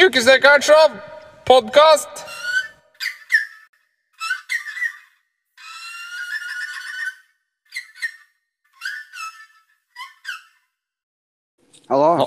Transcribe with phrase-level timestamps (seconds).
[0.00, 0.90] Tjukkestekkeren show!
[1.44, 2.08] Podkast!
[11.88, 12.26] Hallo?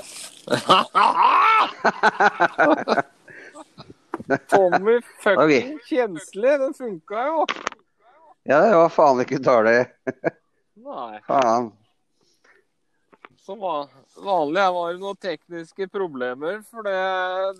[4.48, 7.46] Tommy fucking kjenselig, det funka jo.
[8.42, 9.86] Ja, det var faen ikke dårlig.
[10.78, 11.18] Nei.
[11.26, 11.72] Faen.
[13.44, 16.96] Som vanlig Jeg var noen tekniske problemer, for det,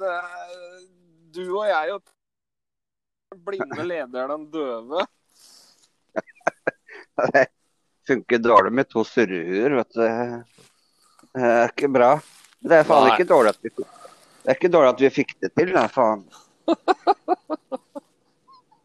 [0.00, 0.14] det
[1.36, 2.02] Du og jeg og
[3.44, 5.00] blinde leder den døve.
[7.34, 7.46] Det
[8.06, 10.00] funker dårlig med to surrehuer, vet du.
[11.34, 12.10] Det er ikke bra.
[12.64, 13.14] Det er faen Nei.
[13.14, 16.24] ikke dårlig at vi Det er ikke dårlig at vi fikk det til, da, faen.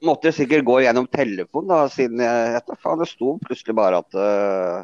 [0.07, 4.11] Måtte sikkert gå gjennom telefon, da, siden jeg vet faen, det sto plutselig bare at
[4.19, 4.77] uh,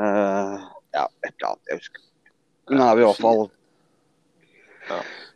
[0.00, 2.02] øh, Ja, et eller annet, jeg husker.
[2.70, 3.44] Men nå er vi i hvert fall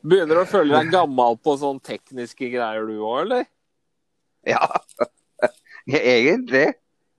[0.00, 3.44] Begynner du å føle deg gammel på sånne tekniske greier du òg, eller?
[4.48, 4.62] Ja,
[5.90, 6.70] egentlig.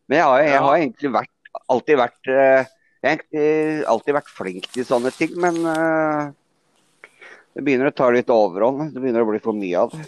[0.09, 0.61] Men jeg har, jeg Ja.
[0.65, 1.33] har egentlig vært,
[1.69, 2.63] alltid vært eh,
[3.01, 6.31] Jeg har egentlig alltid vært flink til sånne ting, men eh,
[7.55, 8.91] det begynner å ta litt overhånd.
[8.95, 10.07] Det begynner å bli for mye av det.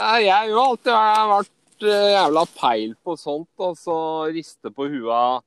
[0.00, 0.94] Jeg har jo alltid
[1.34, 3.96] vært eh, jævla peil på sånt, og så
[4.32, 5.44] riste på huet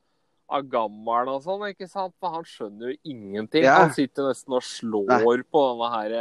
[0.54, 2.14] av, gammelen og sånn, ikke sant?
[2.22, 3.66] For han skjønner jo ingenting.
[3.66, 3.80] Ja.
[3.84, 6.16] Han sitter nesten og slår på denne her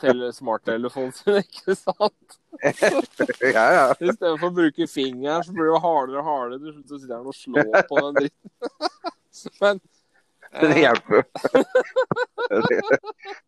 [0.00, 2.36] tele- smarttelefonen sin, ikke sant?
[3.54, 3.86] ja, ja.
[3.98, 6.60] I stedet for å bruke fingeren, så blir det jo hardere og hardere.
[6.64, 8.52] Til slutt sitter han og slår på den dritten.
[9.62, 9.82] Men
[10.50, 11.22] Det eh, hjelper jo.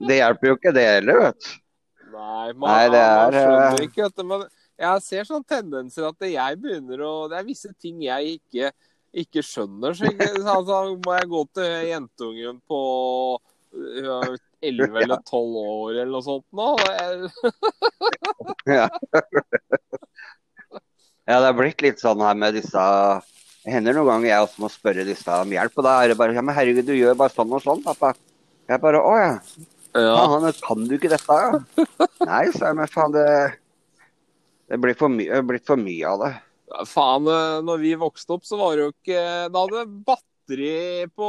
[0.06, 1.52] Det hjelper jo ikke det heller, vet du.
[2.12, 4.04] Nei, man, Nei, det man er, skjønner eh, ikke.
[4.04, 4.24] dette.
[4.28, 4.42] men
[4.82, 8.70] jeg ser sånne tendenser at jeg begynner å Det er visse ting jeg ikke,
[9.12, 9.96] ikke skjønner.
[9.96, 12.80] Så ikke, altså, må jeg gå til jentungen på
[13.72, 16.68] elleve 11 eller 12 år eller noe sånt nå?
[18.68, 18.86] Ja.
[21.26, 22.82] ja, det har blitt litt sånn her med disse
[23.64, 25.74] Det hender noen ganger jeg også må spørre disse om hjelp.
[25.80, 28.12] Og da er det bare Ja, men herregud, du gjør bare sånn og sånn, pappa.
[28.70, 29.32] Jeg bare Å ja.
[29.98, 30.14] ja.
[30.36, 31.86] Han, kan du ikke dette, ja?
[32.22, 33.26] Nei, sa jeg, men faen, det
[34.70, 36.32] Det blir for my er blitt for mye av det.
[36.88, 39.22] Faen, øh, når vi vokste opp, så var det jo ikke
[39.52, 41.28] Da hadde batteri på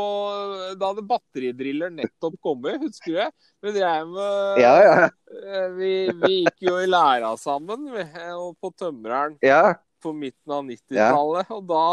[0.80, 3.18] Da hadde batteridriller nettopp kommet, husker du?
[3.20, 3.30] det?
[3.64, 4.94] Vi drev med Ja, ja.
[5.34, 5.92] Eh, Vi,
[6.24, 7.90] vi gikk jo i læra sammen
[8.38, 11.52] og på Tømreren Ja, på midten av 90-tallet.
[11.56, 11.84] Og da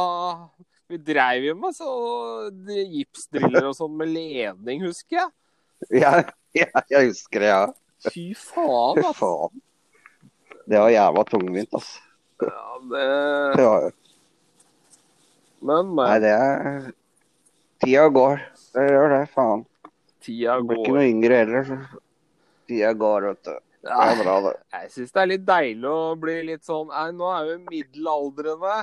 [0.91, 1.91] Vi dreiv jo med så
[2.67, 5.31] gipsdriller og sånn med ledning, husker jeg.
[6.03, 6.17] ja,
[6.57, 7.63] ja jeg husker det, ja.
[8.11, 9.51] Fy faen, altså.
[10.67, 12.01] Det var jævla tungvint, altså.
[12.43, 13.07] Ja, det...
[13.61, 13.73] ja.
[15.61, 16.93] Men, Men, nei, det er
[17.81, 18.41] Tida går.
[18.75, 19.65] Det gjør det, faen.
[20.25, 20.69] tida går.
[20.69, 21.77] blir ikke noe yngre heller, så
[22.71, 23.59] Tida går, vet du.
[23.81, 24.55] Det er bra, det.
[24.77, 28.75] jeg syns det er litt deilig å bli litt sånn Nei, nå er vi middelaldrende.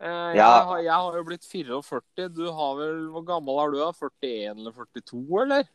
[0.00, 0.50] Eh, jeg, Ja.
[0.68, 2.28] har, jeg har jo blitt 44.
[2.30, 3.78] Du har vel Hvor gammel er du?
[3.82, 3.90] da?
[3.92, 5.66] 41 eller 42, eller?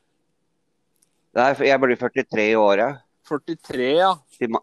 [1.36, 3.02] Nei, jeg blir 43 i året.
[3.28, 4.14] 43, ja.
[4.56, 4.62] Ma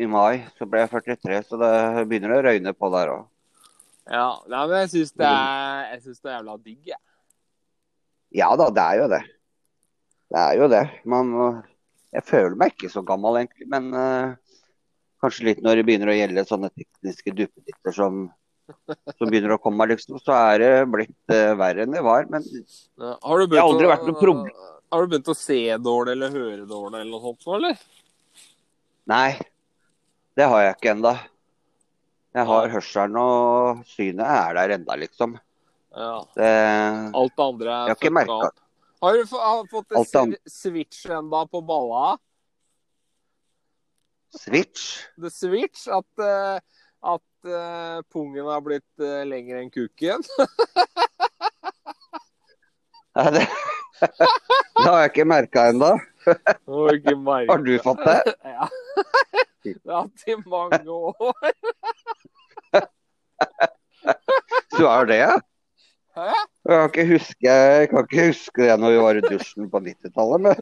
[0.00, 1.72] I mai så ble jeg 43, så det
[2.08, 3.26] begynner å røyne på der òg.
[4.10, 7.00] Ja, nei, men jeg syns det, er- jeg synes det er jævla digg, jeg.
[8.40, 9.20] Ja da, det er jo det.
[10.30, 10.84] Det er jo det.
[11.10, 11.32] Man
[12.14, 13.68] Jeg føler meg ikke så gammel, egentlig.
[13.70, 14.34] Men uh,
[15.22, 18.24] kanskje litt når det begynner å gjelde sånne tekniske duppeditter som,
[19.14, 22.26] som begynner å komme, liksom, så er det blitt uh, verre enn det var.
[22.30, 24.50] Men Ja, Har du Det har aldri å- vært noe problem.
[24.90, 27.78] Har du begynt å se dårlig eller høre dårlig eller noe sånt nå, eller?
[29.10, 29.38] nei,
[30.40, 31.10] det har jeg ikke ennå.
[32.32, 35.34] Jeg har hørselen og synet er der enda, liksom.
[35.90, 36.14] Ja.
[36.36, 36.50] Det,
[37.18, 38.60] Alt det andre Jeg er har fucka merket- opp.
[39.00, 42.18] Har du har fått en switch enda på balla?
[44.30, 45.88] switch The switch?
[45.88, 46.60] At, eh,
[47.02, 50.22] at uh, pungen har blitt uh, lengre enn kuken?
[53.16, 53.46] ja, det,
[54.00, 55.96] det har jeg ikke merka ennå.
[56.30, 56.86] Å.
[57.50, 58.20] Har du fått det?
[58.54, 58.68] Ja.
[59.66, 61.14] Hatt i mange år.
[64.78, 65.34] Du er det, ja?
[66.16, 66.28] Hæ?
[66.64, 67.50] Jeg kan ikke huske,
[67.90, 70.40] kan ikke huske det når vi var i dusjen på 90-tallet.
[70.40, 70.56] Men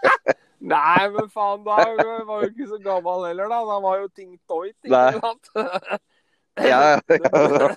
[0.72, 1.78] Nei, men faen, da
[2.26, 3.62] var jo ikke så gammel heller, da.
[3.70, 5.50] Da var jo ting toit, ikke sant?
[6.58, 6.98] ja, ja.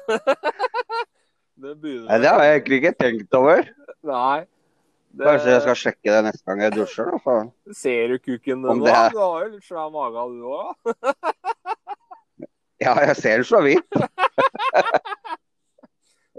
[1.59, 3.65] Det begynner Nei, det har jeg egentlig ikke tenkt over.
[4.07, 4.39] Nei.
[5.19, 7.09] Det, Kanskje jeg skal sjekke det neste gang jeg dusjer.
[7.11, 7.47] da, faen.
[7.75, 8.87] Ser du kukken din nå?
[8.87, 10.69] er- Du har jo litt svær mage, du òg.
[12.79, 13.83] Ja, jeg ser den så vidt.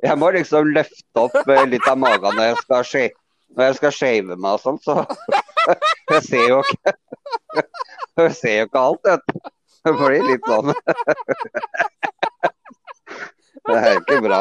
[0.00, 3.02] Jeg må liksom løfte opp eh, litt av magen når jeg skal, sje
[3.52, 4.94] når jeg skal shave meg og sånn, så
[6.14, 6.94] Jeg ser jo ikke
[8.22, 9.34] Jeg ser jo ikke alt, vet du.
[9.84, 10.72] Det blir litt sånn
[13.68, 14.40] Det er ikke bra.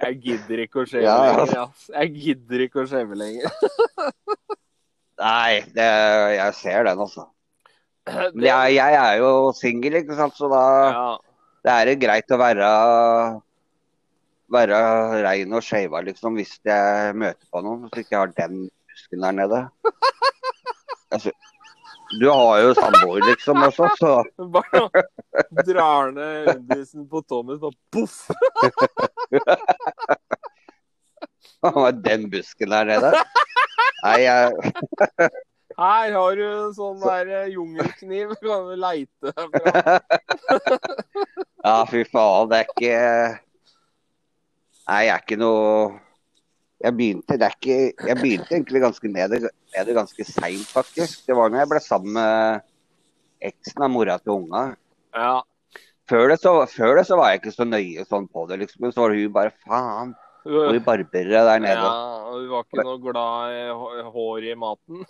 [0.00, 1.66] Jeg gidder ikke å shave Ja, lenger.
[1.66, 1.84] ass.
[1.92, 3.52] Jeg gidder ikke å shave lenger.
[5.20, 5.86] Nei, det,
[6.36, 7.26] jeg ser den, altså.
[8.08, 11.06] Men jeg, jeg er jo singel, ikke sant, så da ja.
[11.66, 12.70] det er greit å være
[14.50, 14.78] være
[15.22, 17.86] rein og shava, liksom, hvis jeg møter på noen.
[17.86, 19.62] Hvis ikke jeg har den husken der nede.
[21.10, 21.32] Altså,
[22.18, 24.90] du har jo samboer, liksom, også, så Bare
[25.66, 28.26] drar ned undisen på Thomas og poff!
[32.06, 33.12] den busken der nede.
[34.02, 34.52] Nei, jeg,
[35.76, 38.32] Her har du en sånn der eh, jungelkniv.
[38.40, 40.00] Kan du leite fra.
[41.60, 42.94] Ja, fy faen, det er ikke
[44.90, 46.00] Nei, jeg er ikke noe
[46.80, 47.74] Jeg begynte, det ikke,
[48.08, 49.40] jeg begynte egentlig ganske med det,
[49.74, 51.26] med det ganske seint, faktisk.
[51.26, 52.62] Det var når jeg ble sammen med
[53.50, 54.62] eksen av mora til unga.
[55.16, 55.34] Ja.
[56.08, 58.80] Før det, så, før det så var jeg ikke så nøye sånn på det, liksom.
[58.86, 60.14] Men så var hun bare faen,
[60.48, 61.84] Og barberer deg der nede.
[61.84, 65.04] ja, du var ikke noe glad i hår i maten?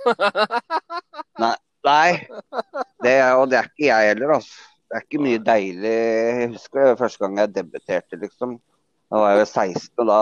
[1.86, 2.10] Nei,
[3.00, 4.66] det, er- og det er ikke jeg heller, altså.
[4.90, 5.94] Det er ikke mye deilig.
[5.94, 8.56] Jeg husker første gang jeg debuterte, liksom.
[9.10, 10.18] Da var jeg jo 16, og da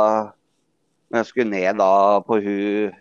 [1.09, 1.93] når jeg skulle ned da
[2.27, 2.97] på hun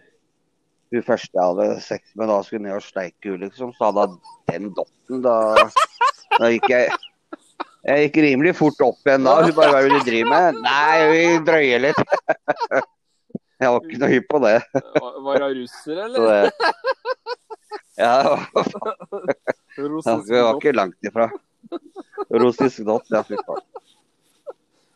[0.88, 3.90] hun første jeg hadde sex med, da skulle jeg ned og sleike hun, liksom, så
[3.90, 5.24] hadde jeg den dotten.
[5.26, 5.36] Da,
[6.38, 6.96] da gikk jeg
[7.88, 9.38] Jeg gikk rimelig fort opp igjen da.
[9.44, 12.04] Hun bare 'Hva det du driver med?' 'Nei, vi drøyer litt'.
[13.58, 14.58] Jeg var ikke noe hypp på det.
[14.76, 16.28] Var var hun russer, eller?
[16.30, 16.52] det
[17.98, 18.46] ja,
[19.78, 21.32] Russisk det var ikke langt ifra.
[22.30, 23.64] Russisk dott, ja, fy faen.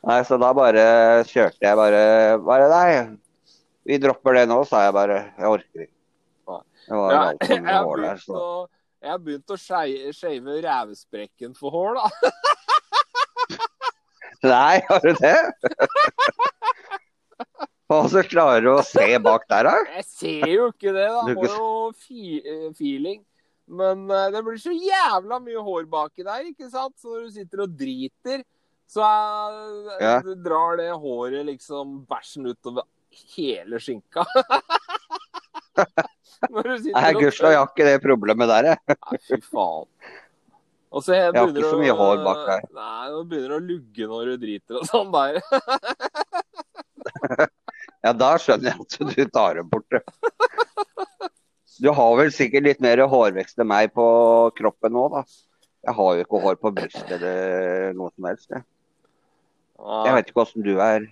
[0.10, 0.84] Nei, så da bare
[1.30, 2.00] kjørte jeg bare
[2.42, 2.88] Bare nei,
[3.86, 5.18] vi dropper det nå, sa jeg bare.
[5.38, 5.98] Jeg orker ikke.
[6.88, 8.40] Det var Ja, altfor jeg har hår der, begynt så å,
[9.02, 12.06] jeg har begynt å shave rævesprekken for hår, da.
[14.52, 15.40] Nei, har du det?
[17.92, 19.74] Og så klarer du å se bak der, da?
[19.98, 21.22] Jeg ser jo ikke det, da.
[21.28, 23.20] Må jo fi eh, feeling.
[23.72, 26.96] Men eh, det blir så jævla mye hår baki der, ikke sant?
[27.02, 28.40] Så når du sitter og driter,
[28.92, 30.16] så jeg, Ja.
[30.26, 32.84] du drar det håret liksom bæsjen utover
[33.36, 34.26] hele skinka.
[36.52, 38.80] du Nei, gudskjelov, jeg har ikke det problemet der, jeg.
[38.92, 39.88] Nei, fy faen.
[40.92, 42.62] Så jeg Jeg har ikke så mye å- hår bak her.
[42.76, 45.34] Nei, nå begynner å lugge når du driter og sånn der.
[48.02, 49.94] Ja, da skjønner jeg at du tar det bort.
[51.82, 54.06] Du har vel sikkert litt mer hårvekst enn meg på
[54.58, 55.22] kroppen nå, da.
[55.86, 58.48] Jeg har jo ikke hår på brystet eller noe som helst.
[58.54, 58.62] Jeg,
[60.06, 61.06] jeg vet ikke åssen du er.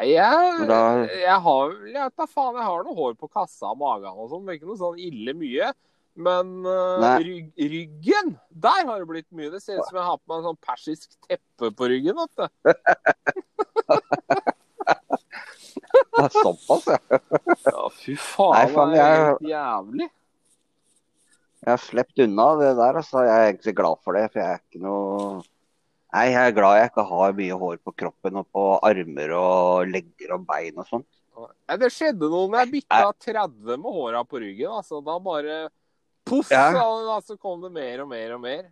[0.00, 3.70] Nei, jeg, da- jeg har jeg vet da faen, jeg har noe hår på kassa
[3.74, 5.72] og magen og sånn, ikke noe sånn ille mye.
[6.20, 7.18] Men uh, Nei.
[7.24, 9.50] rygg, ryggen, der har det blitt mye.
[9.52, 12.18] Det ser ut som jeg har på meg en sånn persisk teppe på ryggen.
[12.18, 12.46] vet du.
[16.10, 16.98] Det er Såpass, ja.
[17.70, 20.08] Ja, fy faen, Nei, faen, det er jeg- helt jævlig.
[21.60, 23.22] Jeg har sluppet unna det der, altså.
[23.24, 25.42] Jeg er egentlig glad for det, for jeg er ikke noe
[26.10, 29.90] Nei, jeg er glad jeg ikke har mye hår på kroppen og på armer og
[29.92, 31.04] legger og bein og sånn.
[31.70, 34.72] Ja, det skjedde noe når jeg bytta 30 med håra på ryggen.
[34.80, 34.98] altså.
[35.06, 35.60] Da bare
[36.26, 36.72] poff, Ja.
[36.74, 36.82] så
[37.14, 38.66] altså, så kom det mer og mer og mer.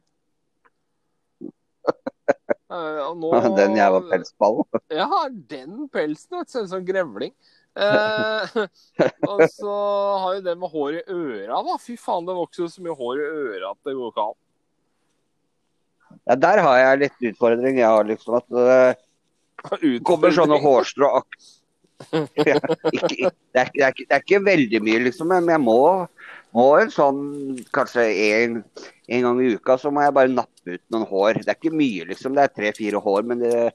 [2.68, 3.30] Uh, og nå,
[3.60, 4.82] Den jævla pelsballen.
[5.00, 7.32] Ja, den pelsen ser ut som grevling.
[7.78, 8.66] Uh,
[9.30, 9.72] og så
[10.24, 11.78] har jo det med hår i øra, da.
[11.78, 14.38] Fy faen, det vokser jo så mye hår i øra at det går ikke an.
[16.28, 17.78] Ja, der har jeg litt utfordring.
[17.80, 21.08] Jeg har liksom at det kommer sånne hårstrå
[22.46, 22.54] ja,
[22.94, 25.80] ikke, det, er, det, er, det er ikke veldig mye, liksom, men jeg må,
[26.54, 27.18] må en sånn
[27.74, 28.60] Kanskje en,
[29.10, 31.40] en gang i uka så må jeg bare nappe ut noen hår.
[31.42, 32.36] Det er ikke mye, liksom.
[32.36, 33.72] Det er tre-fire hår, men det er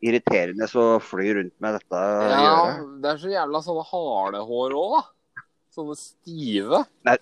[0.00, 2.00] irriterende så fly rundt med dette
[2.32, 5.44] Ja, det er så jævla sånne harde hår òg, da.
[5.76, 6.84] Sånne stive.
[7.06, 7.18] Nei,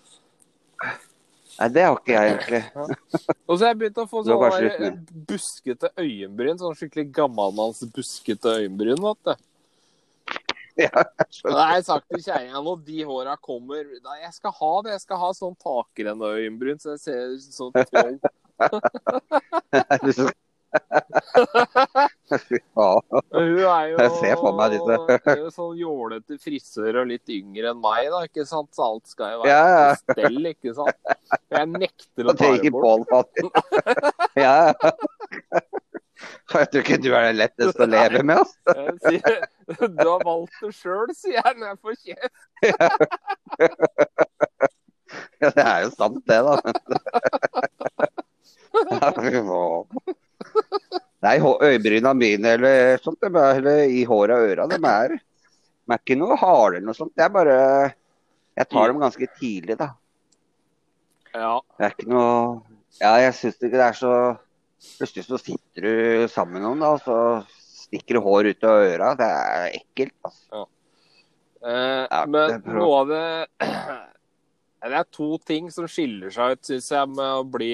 [1.66, 2.62] det har ikke jeg egentlig.
[3.48, 6.60] Og så har jeg begynt å få sånne eh, buskete øyenbryn.
[6.60, 9.02] Sånn skikkelig gammelmanns buskete øyenbryn.
[9.02, 9.34] vet du.
[10.78, 11.02] Ja,
[11.42, 14.92] jeg har sagt til kjerringa når de håra kommer Nei, Jeg skal ha det.
[14.92, 18.14] Jeg skal ha sånn takrenneøyenbryn, så jeg ser ut som troll.
[22.28, 24.96] Hun er jo Jeg ser for meg disse.
[25.32, 28.18] er jo sånn jålete frisør og litt yngre enn meg, da.
[28.28, 28.70] ikke sant?
[28.76, 29.86] Så alt skal jo være Ja, ja.
[29.94, 30.98] på stell, ikke sant.
[31.56, 33.08] Jeg nekter å ta det bort.
[33.08, 33.48] Pål.
[34.44, 34.56] Ja.
[36.48, 38.38] Jeg tror ikke du er det letteste å leve med.
[38.42, 39.08] Altså.
[39.08, 39.36] Sier,
[39.94, 42.42] du har valgt det sjøl, sier jeg når jeg får kjeft.
[45.40, 46.54] Ja, det er jo sant, det, da.
[48.88, 49.10] Ja.
[51.24, 55.94] Nei, øyebryna mine eller sånt, det er eller i håret og øra, de er, de
[55.94, 57.14] er ikke noe harde eller noe sånt.
[57.18, 57.56] Det er bare
[58.58, 59.88] Jeg tar dem ganske tidlig, da.
[61.34, 61.56] Ja.
[61.78, 62.60] Det er ikke noe
[63.00, 64.12] Ja, jeg syns ikke det er så
[64.78, 67.18] Plutselig så sitter du sammen med noen, da, og så
[67.88, 69.08] stikker du hår ut av øra.
[69.18, 70.14] Det er ekkelt.
[70.28, 70.60] Altså.
[71.66, 73.24] Eh, Ja, men noe av det
[74.86, 77.72] Det er to ting som skiller seg ut, syns jeg, med å bli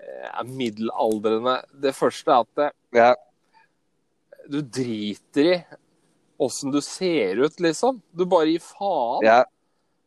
[0.00, 1.58] eh, middelaldrende.
[1.82, 3.14] Det første er at det, Ja,
[4.48, 5.56] du driter i
[6.44, 8.00] åssen du ser ut, liksom.
[8.12, 9.22] Du bare gir faen.
[9.24, 9.44] ja,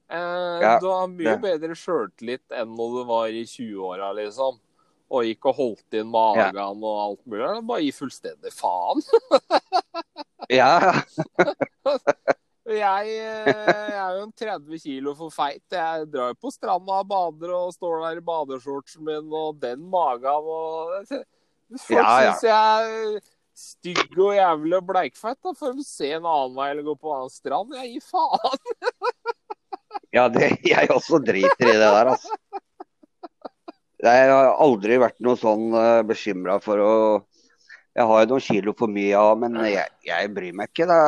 [0.09, 4.59] Eh, Ja, du har mye bedre sjøltillit enn når du var i 20-åra, liksom.
[5.11, 7.49] Og gikk og holdt inn magen og alt mulig.
[7.67, 9.03] Bare gi fullstendig faen.
[10.49, 11.01] ja.
[12.67, 15.63] Jeg, eh, jeg er jo en 30 kilo for feit.
[15.71, 19.85] Jeg drar jo på stranda og bader og står der i badeshortsen min og den
[19.87, 21.07] magen og
[21.67, 22.31] Folk Ja, ja.
[22.31, 23.17] syns jeg er
[23.57, 25.39] stygg og jævlig og bleikfeit.
[25.43, 27.73] Da får de se en annen vei eller gå på en annen strand.
[27.75, 28.61] Jeg gir faen.
[30.15, 32.31] Ja, det, jeg også driter i det der, altså.
[34.03, 36.93] Jeg har aldri vært noe sånn uh, bekymra for å
[37.97, 40.85] Jeg har jo noen kilo for mye, ja, men jeg, jeg bryr meg ikke.
[40.87, 40.99] Da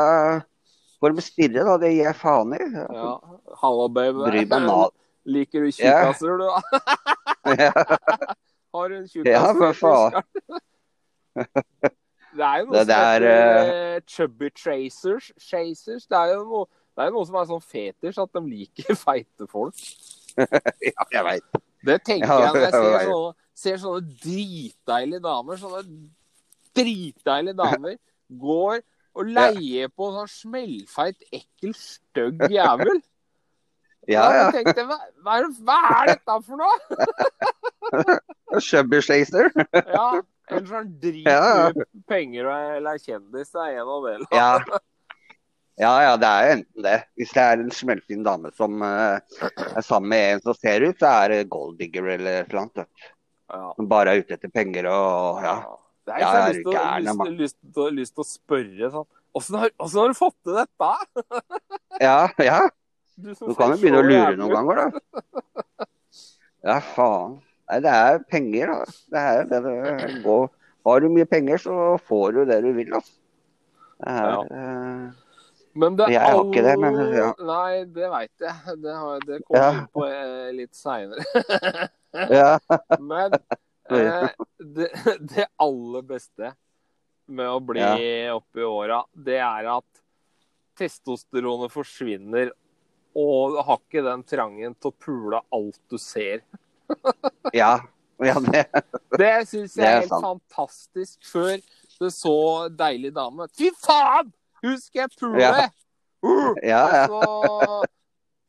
[1.00, 1.76] får de stirre, da.
[1.82, 2.62] Det gir jeg faen i.
[2.76, 3.14] Ja,
[3.62, 4.46] Hallo, baby.
[4.50, 4.90] Meg.
[5.30, 5.72] Liker du Ja.
[5.78, 6.46] tjukkaser, du?
[6.48, 6.58] da?
[8.74, 10.12] Har du en Ja, for faen.
[12.30, 14.02] Det er jo noe Det som heter uh...
[14.06, 15.32] chubby tracers.
[15.42, 16.06] chasers.
[16.06, 16.66] Det er jo noe,
[16.96, 19.74] det er noe som er sånn fetisj, at de liker feite folk.
[20.38, 21.60] ja, jeg veit.
[21.86, 23.08] Det tenker Ja, jeg når jeg jeg ser vet.
[23.10, 25.60] sånne, ser sånne dritdeilige damer.
[25.64, 25.82] Sånne
[26.78, 27.98] dritdeilige damer
[28.46, 28.84] går
[29.20, 29.88] og ja.
[29.92, 33.00] på en sånn smellfeit, ekkel, stygg jævel.
[34.10, 34.46] Ja, ja.
[34.50, 36.78] tenkte jeg, hva, hva, er, hva er dette for noe?
[38.66, 39.52] Shubby Slazer.
[39.96, 40.06] Ja,
[40.50, 41.68] Eller sånn drit Ja.
[41.68, 41.86] ja.
[42.10, 42.48] penger
[42.80, 43.52] eller er kjendis.
[43.54, 44.30] Det er en av delene.
[44.34, 44.80] Ja.
[45.84, 46.96] ja, ja, det er jo enten det.
[47.20, 49.20] Hvis det er en smellfin dame som uh,
[49.68, 52.64] er sammen med en som ser ut, så er det gold digger eller et eller
[52.64, 53.06] annet.
[53.54, 53.62] Ja.
[53.78, 55.56] Som bare er ute etter penger og ja.
[56.10, 60.08] Ja, ikke så er lyst lyst, lyst, lyst til å spørre sånn Åssen har, har
[60.10, 60.92] du fått til dette?
[62.02, 62.60] Ja, ja.
[63.20, 65.88] Du, Du kan jo begynne å lure noen ganger, da.
[66.66, 67.38] Ja, faen.
[67.70, 68.98] Nei, det er penger, da.
[69.14, 70.48] Det er det det går.
[70.88, 71.76] Har du mye penger, så
[72.08, 73.14] får du det du vil, altså.
[74.00, 75.10] Det er, eh,
[75.76, 77.30] Men det Jeg har ikke det, men, ja.
[77.52, 78.76] Nei, det veit jeg.
[78.82, 79.86] Det, har, det kommer Ja.
[79.94, 81.24] på eh, litt seinere.
[82.34, 82.58] ja,
[83.12, 83.36] Men
[83.98, 84.90] eh, det,
[85.34, 86.54] det aller beste
[87.30, 87.84] med å bli
[88.34, 90.04] oppi åra, det er at
[90.80, 92.52] testosteronet forsvinner,
[93.20, 96.42] og du har ikke den trangen til å pule alt du ser.
[97.54, 97.76] ja.
[98.24, 98.64] ja det,
[99.14, 100.26] Det syns jeg Det er er helt sant.
[100.26, 101.20] fantastisk.
[101.30, 101.54] Før
[102.00, 102.38] det så
[102.72, 104.32] deilig dame Fy faen!
[104.64, 105.42] Hun skal jeg pule!
[105.44, 105.70] Ja.
[106.24, 106.56] Uh!
[106.64, 107.06] ja, ja.
[107.12, 107.28] Og
[107.60, 107.99] så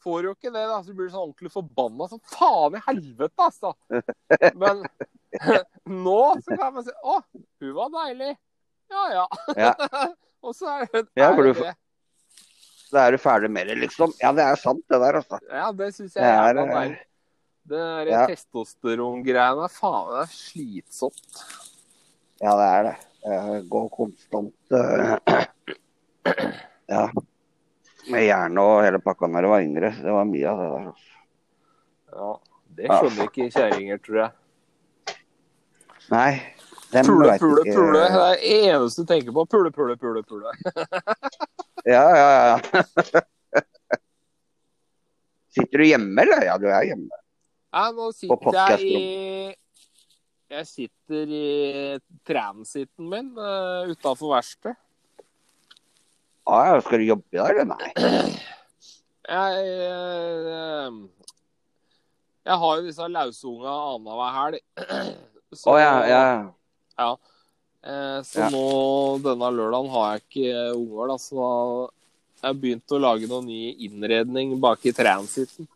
[0.04, 0.78] får jo ikke det, da.
[0.85, 2.09] Så blir du sånn ordentlig forbanna.
[2.11, 3.75] Sånn faen i helvete, altså!
[4.61, 4.85] Men
[6.07, 7.21] nå så kan man si Å,
[7.62, 8.33] hun var deilig.
[8.90, 9.26] Ja ja.
[9.54, 9.75] Ja.
[10.47, 11.76] og så er det, Ja, er det.
[12.90, 14.14] Da er du ferdig med det, liksom.
[14.23, 15.38] Ja, det er sant, det der, altså.
[15.47, 16.99] Ja, det syns jeg Det er er, deilig.
[17.71, 18.25] Det der ja.
[18.33, 21.45] testosterongreiene, faen, det er slitsomt.
[22.40, 22.97] Ja, det er det.
[23.71, 25.19] Gå konstant uh...
[26.90, 27.04] Ja.
[28.10, 29.90] Med jern og hele pakka når jeg var yngre.
[30.02, 30.86] Det var mye av det der.
[30.90, 31.10] altså.
[32.10, 32.30] Ja,
[32.80, 35.16] Det skjønner ikke kjerringer, tror jeg.
[36.10, 36.30] Nei.
[36.90, 37.98] Dem Pule, pule, ikke- pule.
[38.02, 39.44] Det er det eneste du tenker på.
[39.46, 40.22] Pule, pule, pule.
[40.26, 40.54] pule.
[41.86, 43.20] Ja, ja, ja.
[45.54, 46.44] Sitter du hjemme, eller?
[46.44, 47.08] Ja, du er hjemme.
[47.72, 49.54] Ja, nå sitter jeg i
[50.50, 54.76] Jeg sitter i transiten min uh, utafor verkstedet.
[56.50, 57.78] Ah, ja, skal du jobbe i dag, eller?
[57.78, 57.90] Nei.
[59.30, 60.95] Jeg eh,
[62.49, 64.64] Jeg har jo disse lausunga annenhver helg.
[65.71, 66.25] Å ja, ja.
[66.99, 67.11] ja.
[68.26, 68.49] så Ja.
[68.54, 68.64] nå
[69.23, 71.49] denne lørdagen har jeg ikke unger, da, så da
[72.42, 75.71] har jeg begynt å lage noen ny innredning bak i transiten.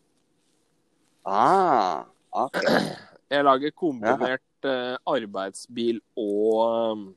[1.26, 2.95] Ah, okay.
[3.31, 4.95] Jeg lager kombinert ja.
[5.11, 7.14] arbeidsbil og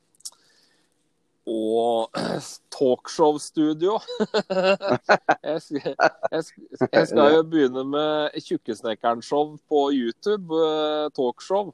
[1.48, 2.10] og
[2.76, 3.96] talkshow-studio.
[5.48, 6.44] jeg, jeg,
[6.92, 10.52] jeg skal jo begynne med Tjukkesnekkeren-show på YouTube.
[10.52, 11.72] eh, talkshow.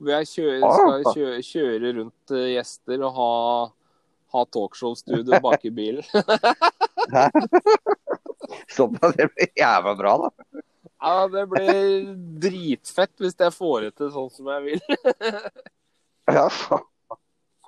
[0.00, 0.76] Hvor jeg kjører, Ah.
[0.80, 3.30] skal kjøre, kjøre rundt eh, gjester og ha,
[4.32, 6.04] ha talkshow-studio bak i bilen.
[8.76, 10.62] Såpass, det blir jævla bra, da.
[11.00, 14.80] Ja, Det blir dritfett hvis jeg får det til sånn som jeg vil.
[16.30, 16.84] Ja, faen.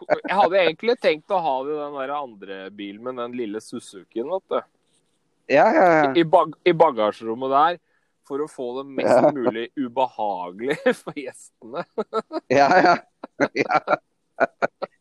[0.09, 3.61] Jeg hadde egentlig tenkt å ha det i den der andre bilen med den lille
[3.63, 4.61] Suzukien, vet du.
[5.53, 5.87] ja, ja.
[5.99, 6.13] ja.
[6.17, 7.81] I, bag I bagasjerommet der.
[8.29, 11.83] For å få det mest mulig ubehagelig for gjestene.
[12.53, 12.93] Ja, ja.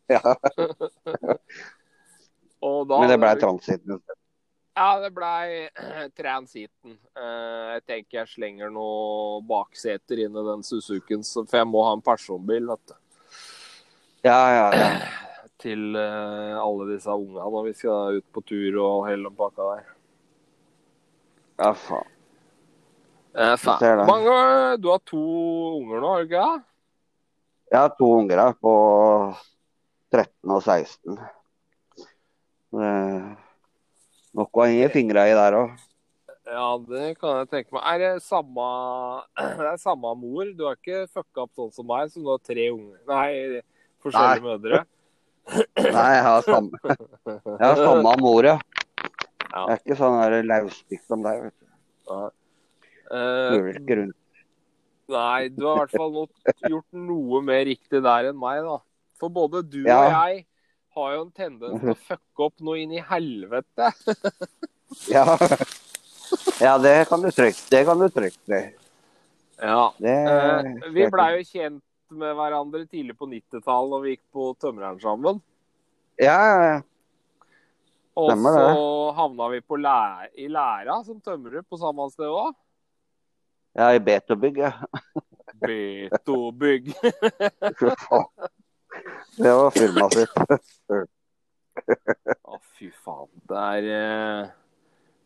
[0.09, 0.31] ja.
[2.89, 4.01] da, Men det ble transiten?
[4.73, 5.67] Ja, det blei
[6.17, 6.97] transiten.
[7.13, 11.93] Eh, Jeg tenker jeg slenger noen bakseter inn i den Suzukien, for jeg må ha
[11.97, 12.97] en personbil, vet du.
[14.21, 14.91] Ja, ja, ja.
[15.61, 19.67] Til uh, alle disse unga når vi skal ut på tur og helle den pakka
[19.75, 19.83] der.
[21.61, 22.09] Ja, faen.
[23.31, 23.91] Eh, det.
[24.09, 24.33] Mange,
[24.77, 25.21] du har to
[25.77, 26.63] unger nå, har du ikke det?
[27.71, 28.73] Jeg har to unger her på
[30.11, 31.21] 13 og 16.
[32.81, 33.29] Eh,
[34.35, 35.79] Nok å henge fingra i der òg.
[36.47, 37.83] Ja, det kan jeg tenke meg.
[37.87, 38.67] Er det samme,
[39.61, 40.51] det er samme mor?
[40.57, 43.61] Du har ikke fucka opp sånn som meg, som du har tre unger Nei,
[44.05, 44.81] forskjellige mødre?
[45.81, 48.57] Nei, jeg har samme, jeg har samme mor, ja.
[49.51, 51.41] Jeg er ikke sånn lauspikk som deg.
[51.47, 52.29] vet du.
[53.11, 54.17] Lurer ikke rundt.
[55.11, 56.13] nei, du har i hvert fall
[56.71, 58.77] gjort noe mer riktig der enn meg, da.
[59.19, 59.97] For både du Ja.
[59.97, 60.45] og jeg
[60.95, 63.91] har jo en tendens til å fucke opp noe inn i helvete.
[65.07, 65.23] Ja.
[66.59, 67.61] ja, det kan du trygt.
[67.71, 68.57] Det kan du trygt si.
[69.63, 69.85] Ja.
[70.03, 71.79] Det Eh, vi blei jo kjent
[72.15, 75.41] med hverandre tidlig på 90-tallet når vi gikk på Tømreren sammen.
[76.21, 76.79] Ja, ja, ja.
[78.19, 79.15] Og Stemmer så det.
[79.21, 79.99] havna vi på læ
[80.43, 82.51] i læra som tømrer på samme sted òg.
[83.79, 84.73] Ja, i Betobygg, ja.
[85.63, 86.91] Betobygg.
[89.37, 90.35] Det var firmaet sitt.
[92.43, 93.29] Å, fy faen.
[93.47, 94.51] Der, eh,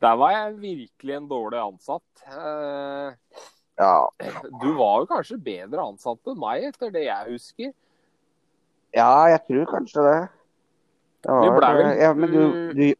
[0.05, 2.25] der var jeg virkelig en dårlig ansatt.
[3.77, 4.09] Eh, Ja.
[4.61, 7.73] Du var jo kanskje bedre ansatt enn meg, etter det jeg husker.
[8.95, 10.29] ja, jeg tror kanskje det.
[11.25, 12.95] det Vi var, ble vel- ja, men du, du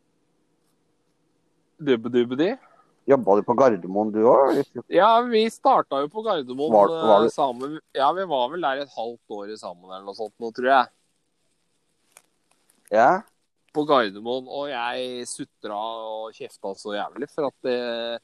[1.79, 2.57] Dubbedubedi.
[3.07, 4.63] jobba du på Gardermoen du òg?
[4.89, 7.79] Ja, vi starta jo på Gardermoen Var- var eh, du- sammen.
[7.93, 10.87] Ja, vi var vel der et halvt år sammen eller noe sånt nå, tror jeg.
[12.91, 13.21] Ja?
[13.73, 14.47] På Gardermoen.
[14.47, 18.19] Og jeg sutra og kjefta så jævlig for at det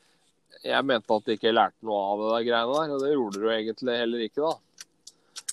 [0.62, 3.41] Jeg mente at de ikke lærte noe av det der greiene der, og det gjorde
[3.41, 4.52] du egentlig heller ikke, da.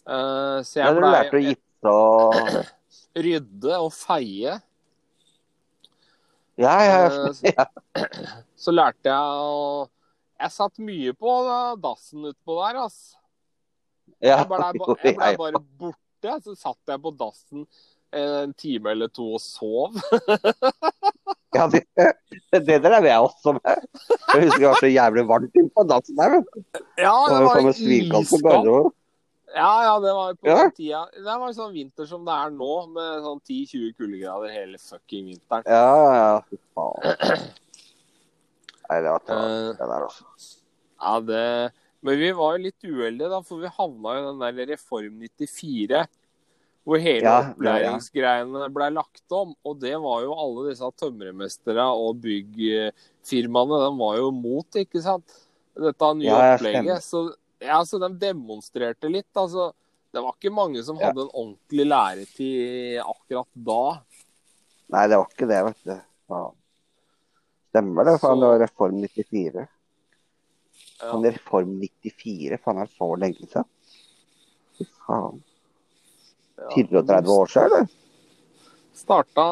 [0.08, 2.36] Uh, så jeg du blei lærte å gifte og
[3.28, 4.56] rydde og feie.
[6.58, 6.98] Ja, ja,
[7.46, 7.68] ja.
[7.96, 8.08] Uh,
[8.64, 9.86] Så lærte jeg å
[10.40, 12.88] Jeg satt mye på da, dassen utpå der, ja.
[14.32, 16.34] Jeg blei ble bare borte.
[16.42, 17.66] Så satt jeg på dassen
[18.18, 19.98] en time eller to og sov.
[21.56, 21.80] Ja, det,
[22.66, 23.62] det der er jeg også med.
[24.34, 26.30] Jeg husker det var så jævlig varmt inne på dassen der.
[26.36, 26.62] vet du.
[26.98, 28.94] Ja, Det det var var sånn iskaldt.
[29.56, 30.68] Ja, ja, det var på Ja.
[30.76, 31.00] tida.
[31.14, 35.64] Det var sånn vinter som det er nå, med sånn 10-20 kuldegrader hele fucking vinteren.
[35.64, 37.48] Ja, ja, faen.
[38.88, 40.24] Nei, det var travelt, Eh, det der også.
[41.00, 44.66] Ja, det Men vi var jo litt uheldige, da, for vi havna i den der
[44.70, 46.06] Reform 94.
[46.88, 48.64] Hvor hele Ja, opplæringsgreiene ja.
[48.64, 49.50] opplæringsgreiene ble lagt om.
[49.68, 55.34] Og det var jo alle disse tømremestere og byggfirmaene, de var jo mot, ikke sant?
[55.78, 57.04] Dette nye Ja, opplegget.
[57.04, 57.26] Så,
[57.60, 59.28] ja, så de demonstrerte litt.
[59.36, 59.68] Altså,
[60.14, 63.82] det var ikke mange som hadde en ordentlig læretid akkurat da.
[64.88, 65.96] Nei, det var ikke det, vet du.
[66.32, 66.42] Ja.
[67.68, 68.38] Stemmer det, faen.
[68.38, 69.66] Så- Det var Reform 94.
[71.02, 71.12] Ja.
[71.28, 72.58] Reform 94?
[72.64, 73.68] Faen, er det så lenge siden?
[74.78, 75.42] Fy faen.
[76.58, 76.70] Ja.
[76.74, 77.88] 34 år siden, eller?
[78.98, 79.44] Starta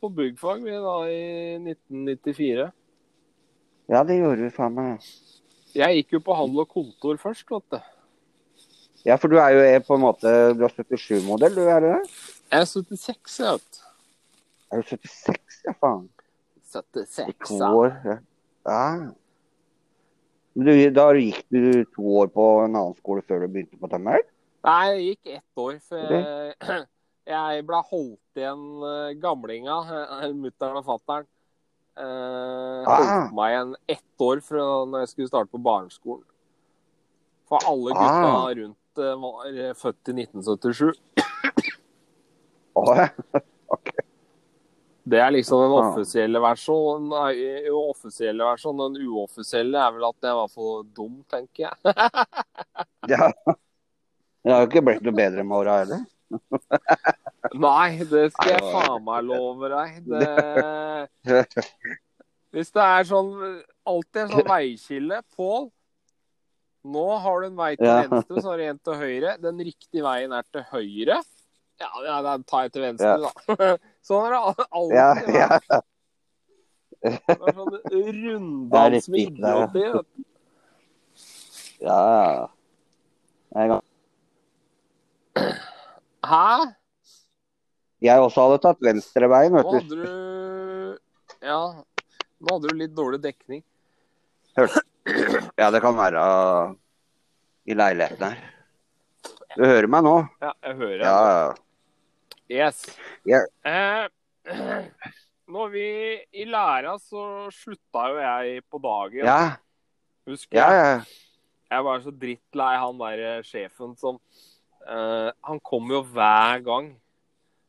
[0.00, 1.22] på byggfag vi da i
[1.58, 2.68] 1994.
[3.90, 5.08] Ja, det gjorde vi faen meg.
[5.74, 7.80] Jeg gikk jo på handel og kontor først, vet du.
[9.04, 12.12] Ja, for du er jo på en måte Du er 77-modell, du, er du det?
[12.54, 13.80] Jeg er 76, jeg vet
[14.70, 16.06] Er du 76, ja, faen?
[16.72, 17.72] 76, To ja.
[17.82, 17.98] år.
[18.06, 18.16] Ja.
[18.70, 18.86] ja.
[20.54, 23.90] Men du, da gikk du to år på en annen skole før du begynte på
[23.90, 24.22] tømmer?
[24.64, 26.54] Nei, det gikk ett år, for jeg,
[27.34, 29.76] jeg ble holdt igjen eh, gamlinga,
[30.44, 31.26] mutter'n og fatter'n.
[31.94, 32.96] Eh, Ah.
[32.98, 36.24] holdt meg igjen ett år fra når jeg skulle starte på barneskolen.
[37.48, 38.48] For alle gutta Ah.
[38.56, 40.96] rundt eh, var eh, født i 1977.
[42.74, 43.04] Åh,
[43.76, 44.02] okay.
[45.06, 45.90] Det er liksom den Ah.
[45.92, 47.10] offisielle versjonen.
[47.12, 48.94] Nei, offisielle versjonen.
[48.96, 51.76] Den uoffisielle er vel at jeg var for dum, tenker jeg.
[53.12, 53.28] Ja.
[54.44, 56.02] Det har jo ikke blitt noe bedre med åra heller.
[57.64, 60.02] Nei, det skal jeg faen meg love deg.
[60.10, 61.44] Det...
[62.54, 63.32] Hvis det er sånn
[63.88, 65.64] alltid en sånn veikilde Pål,
[66.84, 69.32] nå har du en vei til venstre, så har du en til høyre.
[69.40, 71.16] Den riktige veien er til høyre.
[71.80, 73.70] Ja, ja da tar jeg til venstre, da.
[74.06, 74.98] Sånn er det alltid.
[75.00, 75.08] Ja,
[75.40, 75.80] ja.
[77.04, 77.74] Det er sånn
[78.20, 79.56] runddans med det,
[81.84, 82.48] ja.
[83.52, 83.80] ja.
[85.36, 85.52] Ja.
[86.24, 86.74] Hæ?
[88.04, 89.96] jeg også hadde tatt venstreveien, Nå vet du.
[89.96, 90.98] hadde du
[91.44, 91.60] Ja,
[92.40, 93.62] nå hadde du litt dårlig dekning.
[95.58, 96.24] Ja, det kan være
[97.68, 98.50] i leiligheten her.
[99.56, 100.14] Du hører meg nå?
[100.42, 101.60] Ja, jeg hører Ja, deg.
[102.50, 102.64] ja.
[102.66, 102.82] Yes.
[103.24, 103.44] Yeah.
[103.64, 104.08] Eh,
[105.48, 105.84] når vi
[106.36, 109.24] i læra, så slutta jo jeg på dagen.
[109.24, 109.56] Ja,
[110.28, 110.66] Husker ja.
[110.72, 110.84] jeg.
[110.84, 111.04] ja.
[111.74, 114.18] Jeg var så drittlei han der sjefen som
[114.88, 116.92] eh, Han kom jo hver gang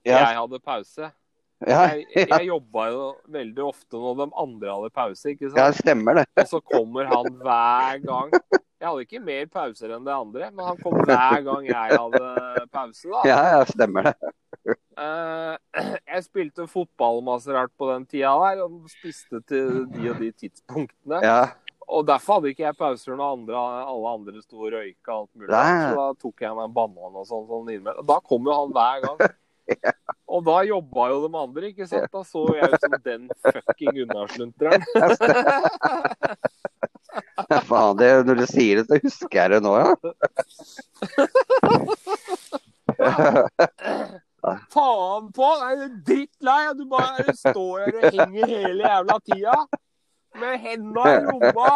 [0.05, 1.09] Ja, jeg hadde pause.
[1.65, 2.25] ja, Jeg, ja.
[2.35, 6.27] jeg jobba jo veldig ofte når de andre hadde pause, ikke ja, det stemmer det.
[6.43, 8.33] Og så kommer han hver gang.
[8.75, 12.65] Jeg hadde ikke mer pauser enn det andre, men han kom hver gang jeg hadde
[12.75, 13.21] pause, da.
[13.25, 14.15] Ja, ja, stemmer det.
[14.99, 15.55] Eh,
[16.13, 20.29] jeg spilte fotball masse rart på den tida der, og spiste til de og de
[20.43, 21.21] tidspunktene.
[21.23, 21.39] Ja,
[21.87, 25.51] Og derfor hadde ikke jeg pauser når andre, alle andre sto og røyka alt mulig.
[25.53, 25.85] Nei.
[25.85, 27.45] Så da tok jeg meg en banan og sånn.
[27.49, 28.01] sånn innimellom.
[28.01, 29.19] Og da kom jo han hver gang.
[30.35, 32.11] Og da jobba jo de andre, ikke sant?
[32.13, 34.81] Da så jeg ut som den fucking unnaslunteren.
[37.69, 39.89] faen, det, når du sier det, så husker jeg det nå, ja.
[44.73, 45.47] Faen på!
[45.61, 46.63] Jeg er drittlei!
[46.77, 49.55] Du bare står her og henger hele jævla tida.
[50.39, 51.73] Med henda i lomma.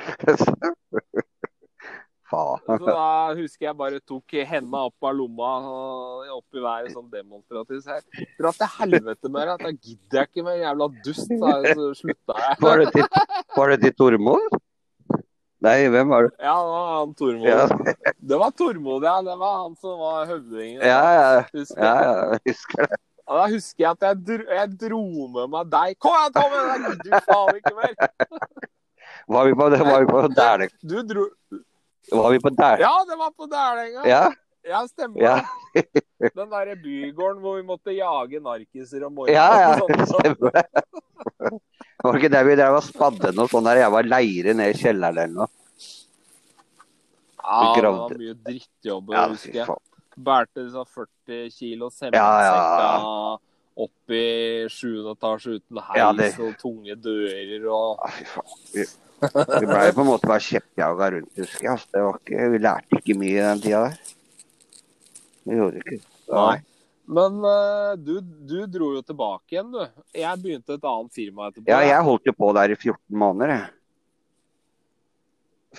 [2.30, 2.60] Faen.
[2.62, 7.08] Så da husker jeg bare tok henda opp av lomma og opp i været sånn
[7.10, 7.88] demonstrativt.
[7.90, 9.56] Jeg dra til helvete med det.
[9.64, 11.32] Da gidder jeg ikke med jævla dust.
[11.42, 12.60] Da, så slutta jeg.
[12.62, 13.06] Var det til,
[13.56, 14.46] var det til Tormod?
[15.60, 16.32] Nei, hvem var det?
[16.40, 17.48] Ja, det var han Tormod.
[17.50, 17.66] Ja,
[18.30, 19.16] Det var Tormod, ja.
[19.26, 20.80] Det var han som var høvdingen.
[20.86, 23.00] ja, ja, Husker ja, ja, husker det.
[23.30, 25.02] Og da husker jeg at jeg dro, jeg dro
[25.36, 25.96] med meg deg.
[26.02, 26.58] Kom igjen, Tommy!
[26.58, 27.92] Du gidder jo faen ikke mer.
[29.30, 30.72] Var vi på, var vi på Dæling?
[30.90, 31.26] Du dro
[32.10, 32.82] Var vi på Dæling?
[32.82, 34.06] Ja, det var på Dælenga.
[34.10, 34.22] Ja,
[34.66, 35.36] Ja, stemmer ja.
[36.36, 39.38] Den derre bygården hvor vi måtte jage narkiser om morgenen.
[39.38, 40.66] ja, ja, stemmer det.
[42.02, 44.76] Var ikke der vi drev og spadde noe sånn der jeg var leire ned i
[44.82, 45.48] kjelleren eller noe?
[47.40, 49.78] Ja, det var mye drittjobb, Ja, husker jeg.
[50.24, 53.36] Bærte disse 40 kilo Ja, ja.
[53.80, 54.24] opp i
[54.72, 58.58] sjuende etasje uten heis Ja, det- og tunge dører og fy faen.
[58.74, 58.84] Vi,
[59.60, 61.76] vi ble på en måte bare kjeppjaga rundt, husker jeg.
[61.76, 64.16] Altså, ikke, vi lærte ikke mye i den tida der.
[65.44, 66.58] Vi gjorde ikke Nei.
[67.10, 69.80] Men uh, du, du dro jo tilbake igjen, du.
[70.14, 71.66] Jeg begynte et annet firma etterpå.
[71.72, 73.72] Ja, jeg holdt jo på der i 14 måneder, jeg.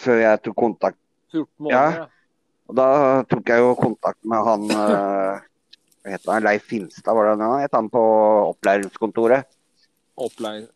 [0.02, 1.00] Før jeg tok kontakt.
[1.32, 2.02] 14 måneder.
[2.02, 2.21] Ja.
[2.72, 2.90] Og da
[3.28, 5.42] tok jeg jo kontakt med han eh,
[6.02, 6.46] Hva heter han?
[6.46, 7.74] Leif Finstad, var det han het?
[7.76, 8.04] Han på
[8.54, 9.50] opplæringskontoret.
[10.16, 10.70] Opplæring.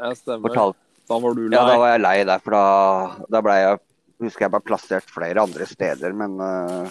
[0.00, 0.48] Ja, stemmer.
[0.48, 0.78] Fortalt.
[1.04, 1.52] Da var du lei.
[1.52, 2.64] Ja, da var jeg lei der, for da,
[3.28, 3.82] da ble jeg
[4.22, 6.86] Husker jeg ble plassert flere andre steder, men uh,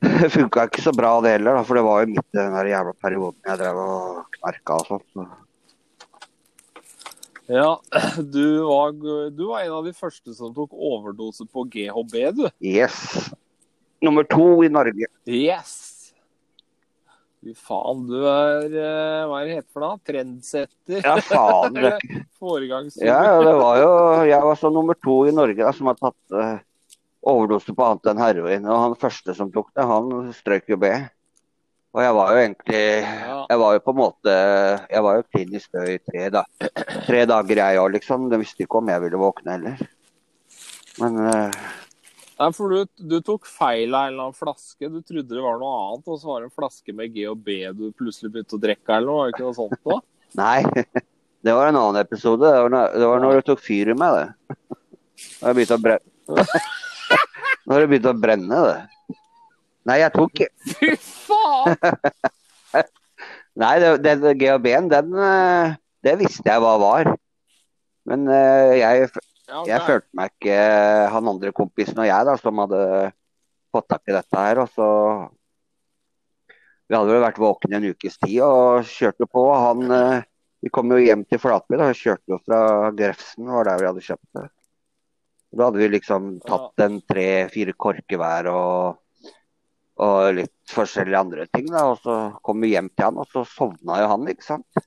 [0.00, 2.70] det funka ikke så bra det heller, da, for det var jo midt i den
[2.70, 5.04] jævla perioden jeg drev og knarka og sånt.
[5.12, 5.26] Så.
[7.50, 7.80] Ja,
[8.32, 8.92] du var,
[9.30, 12.44] du var en av de første som tok overdose på GHB, du.
[12.62, 13.00] Yes.
[14.00, 15.08] Nummer to i Norge.
[15.26, 15.74] Yes!
[17.40, 19.96] Fy faen, du er eh, Hva er det heter for noe?
[20.04, 21.00] Trendsetter?
[21.00, 21.78] Ja, faen.
[21.78, 21.94] Det.
[23.04, 23.88] Ja, ja, det var jo
[24.24, 26.54] Jeg var så nummer to i Norge da, som har tatt uh,
[27.28, 28.64] overdose på annet enn heroin.
[28.64, 30.92] Og han første som tok det, han strøk jo B.
[31.90, 32.82] Og jeg var jo egentlig.
[33.50, 34.34] Jeg var jo på en måte
[34.92, 36.44] Jeg var jo klinisk død i tre, da.
[37.08, 38.28] tre dager, jeg òg, liksom.
[38.30, 39.84] De visste ikke om jeg ville våkne heller.
[41.00, 41.60] Men uh...
[42.40, 44.88] Nei, for du, du tok feil av en eller annen flaske.
[44.88, 47.42] Du trodde det var noe annet, og så var det en flaske med G og
[47.44, 49.18] B du plutselig begynte å drikke, eller noe?
[49.18, 49.98] Var det ikke noe sånt da?
[50.44, 50.60] nei.
[51.40, 52.44] Det var en annen episode.
[52.44, 54.56] Det var, når, det var når du tok fyr i meg, det.
[55.40, 56.44] Når jeg begynte å brenne.
[57.70, 59.16] Når det begynte å brenne, det.
[59.88, 60.42] Nei, jeg tok
[60.74, 61.76] Fy faen!
[63.60, 67.10] Nei, det GHB-en, den eh, Det visste jeg hva var.
[68.08, 69.10] Men eh, jeg,
[69.68, 70.60] jeg følte meg ikke
[71.14, 72.84] Han andre kompisen og jeg da, som hadde
[73.74, 74.62] fått tak i dette her.
[74.64, 74.88] Og så
[76.86, 79.44] Vi hadde vel vært våkne en ukes tid og kjørte på.
[79.52, 80.22] Han eh,
[80.64, 81.78] Vi kom jo hjem til Flatby.
[81.80, 82.62] da, Kjørte jo fra
[82.96, 84.48] Grefsen, var der vi hadde kjøpt det.
[85.50, 89.00] Da hadde vi liksom tatt en tre-fire korker hver og,
[90.00, 91.68] og litt forskjellige andre ting.
[91.72, 94.84] da, Og så kom vi hjem til han, og så sovna jo han, ikke sant.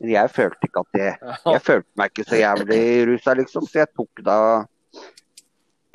[0.00, 1.06] Men jeg følte ikke at det
[1.54, 3.68] Jeg følte meg ikke så jævlig rusa, liksom.
[3.68, 4.40] Så jeg tok da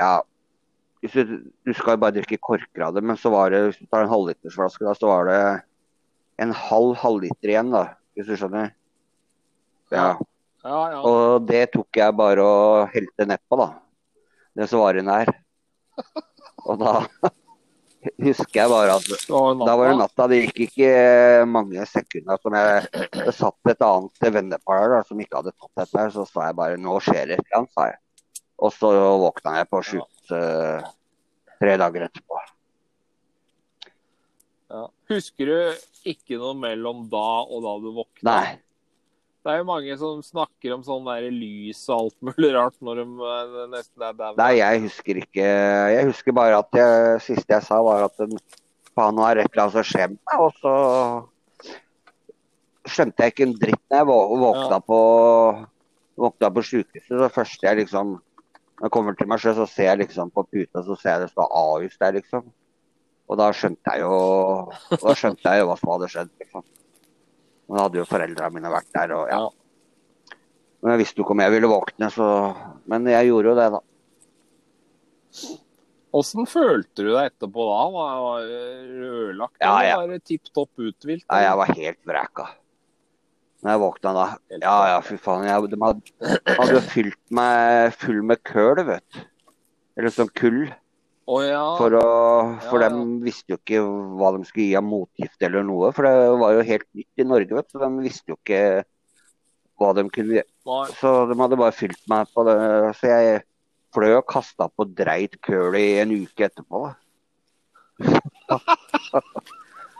[0.01, 0.15] Ja.
[1.05, 1.21] Du,
[1.61, 4.07] du skal jo bare drikke korker av det, men så var det, hvis du tar
[4.07, 5.41] en halvlitersflaske, da, så var det
[6.41, 7.83] en halv halvliter igjen, da.
[8.17, 8.71] Hvis du skjønner.
[9.93, 10.15] Ja.
[10.65, 11.01] Ja, ja.
[11.05, 13.69] Og det tok jeg bare og helte nedpå, da.
[14.57, 15.29] Det som var inni her.
[16.65, 16.95] Og da
[18.21, 20.27] husker jeg bare at da var det natta.
[20.31, 20.89] Det gikk ikke
[21.49, 25.99] mange sekunder som jeg satt et annet vennepar der som ikke hadde tatt dette.
[25.99, 27.99] her, Så sa jeg bare 'nå skjer det igjen', sa jeg.
[28.59, 30.85] Og så våkna jeg på slutt uh,
[31.59, 32.43] tre dager etterpå.
[34.71, 34.85] Ja.
[35.11, 35.57] Husker du
[36.09, 38.31] ikke noe mellom da og da du våkna?
[38.31, 38.64] Nei.
[39.45, 43.03] Det er jo mange som snakker om sånn der lys og alt mulig rart når
[43.03, 44.31] de eh, nesten er der.
[44.39, 45.45] Nei, jeg husker ikke.
[45.93, 46.87] Jeg husker bare at det
[47.27, 48.17] siste jeg sa, var at
[48.97, 50.41] faen, nå er et eller annet som skjer med meg.
[50.41, 50.73] Og så
[52.95, 54.99] skjønte jeg ikke en dritt når jeg vå- våkna på
[56.25, 57.17] våkna på sykehuset.
[57.21, 58.15] Det første jeg liksom
[58.75, 61.21] Når jeg kommer til meg sjøl, så ser jeg liksom på puta, så ser jeg
[61.21, 62.49] det står Ahus der, liksom.
[63.29, 64.17] Og da skjønte jeg jo
[64.91, 66.65] Da skjønte jeg jo hva som hadde skjedd, liksom.
[67.65, 69.43] Og da hadde jo foreldrene mine vært der, og ja.
[69.45, 70.35] Ja.
[70.85, 72.25] Men jeg visste jo ikke om jeg ville våkne, så
[72.85, 73.79] Men jeg gjorde jo det, da.
[76.15, 77.79] Åssen følte du deg etterpå da?
[77.95, 78.59] Var var det
[79.01, 79.57] rødlagt?
[79.59, 79.95] Ja, ja.
[79.97, 81.25] Eller var det tipp topp uthvilt?
[81.25, 82.45] Nei, jeg var helt vreka.
[83.65, 84.25] Når jeg våkna da.
[84.61, 85.47] Ja ja, fy faen.
[85.49, 89.23] Jeg, de hadde, hadde jo fylt meg full med køl, vet du.
[89.97, 90.61] Eller sånn kull.
[91.25, 91.61] Å ja.
[91.79, 92.09] For, å,
[92.67, 92.93] for Ja, ja.
[92.93, 95.89] de visste jo ikke hva de skulle gi av motgift eller noe.
[95.95, 97.71] For det var jo helt nytt i Norge, vet du.
[97.73, 98.59] Så de visste jo ikke
[99.81, 100.51] hva de kunne gjøre.
[100.69, 100.85] Nei.
[100.99, 102.55] Så de hadde bare fylt meg på det.
[102.99, 103.41] Så jeg
[103.95, 106.79] fløy og kasta på dreit køl i en uke etterpå.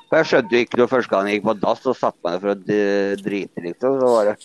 [0.05, 2.31] For jeg skjønte jo ikke noe første gang jeg gikk på dass og satte meg
[2.35, 2.55] ned for å
[3.25, 3.91] drite, liksom.
[3.97, 4.35] Så var det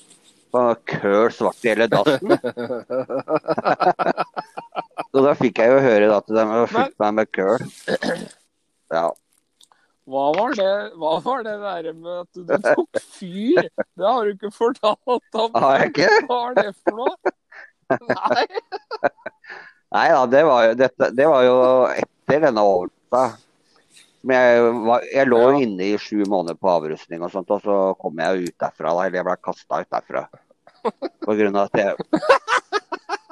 [0.88, 2.28] køl svart i hele dassen.
[5.10, 7.66] Så da fikk jeg jo høre at de fylt meg med køl.
[8.90, 9.04] Ja.
[10.10, 13.68] Hva var det Hva var det der med at du tok fyr?
[13.78, 15.52] Det har du ikke fortalt om.
[15.54, 16.08] Har jeg ikke?
[16.26, 17.34] Hva var det for noe?
[18.10, 18.46] Nei.
[19.94, 21.54] Nei da, det var jo, dette, det var jo
[21.94, 23.22] etter denne overlåta.
[24.26, 25.54] Men jeg, var, jeg lå Ja.
[25.64, 28.90] inne i sju måneder på avrustning og sånt, og så kom jeg ut derfra.
[28.98, 30.26] Da, eller jeg ble kasta ut derfra.
[31.22, 31.94] På grunn av at jeg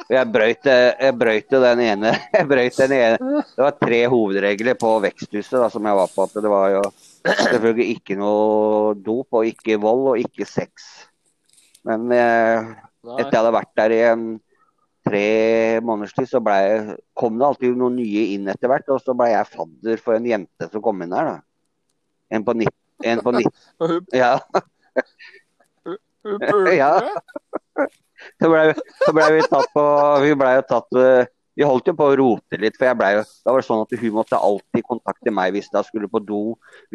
[0.09, 2.13] jeg brøyt, jeg brøyt jo den ene
[2.51, 3.43] brøyt den ene.
[3.53, 6.25] Det var tre hovedregler på veksthuset da, som jeg var på.
[6.25, 6.83] At det var jo
[7.29, 10.89] selvfølgelig ikke noe dop, og ikke vold, og ikke sex.
[11.89, 12.71] Men eh,
[13.19, 14.25] etter jeg hadde vært der i en
[15.09, 15.27] tre
[15.85, 18.89] måneders tid, så ble kom det alltid noen nye inn etter hvert.
[18.93, 21.35] Og så ble jeg fadder for en jente som kom inn der.
[21.35, 21.39] da.
[22.35, 22.75] En på 19.
[23.09, 23.53] En på 19.
[24.23, 24.35] Ja,
[26.75, 26.93] Ja.
[28.39, 28.63] Så ble,
[29.17, 29.85] ble vi tatt på
[30.23, 33.13] Vi ble jo tatt eh, Vi holdt jo på å rote litt, for jeg blei
[33.17, 36.23] jo Da var det sånn at hun måtte alltid kontakte meg hvis hun skulle på
[36.23, 36.43] do,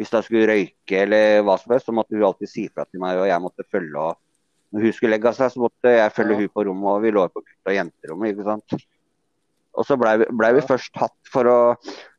[0.00, 1.90] hvis hun skulle røyke eller hva som helst.
[1.90, 4.08] Så måtte hun alltid si fra til meg, og jeg måtte følge.
[4.08, 7.12] og Når hun skulle legge seg, så måtte jeg følge hun på rommet, og vi
[7.12, 8.76] lå på gutt- og jenterommet, ikke sant.
[9.74, 11.60] Og så blei vi, ble vi først tatt for å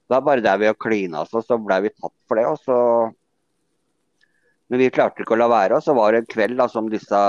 [0.06, 2.46] Da bare der vi og klina og så blei vi tatt for det.
[2.46, 2.78] og så
[4.70, 6.90] Men vi klarte ikke å la være, og så var det en kveld da som
[6.90, 7.22] disse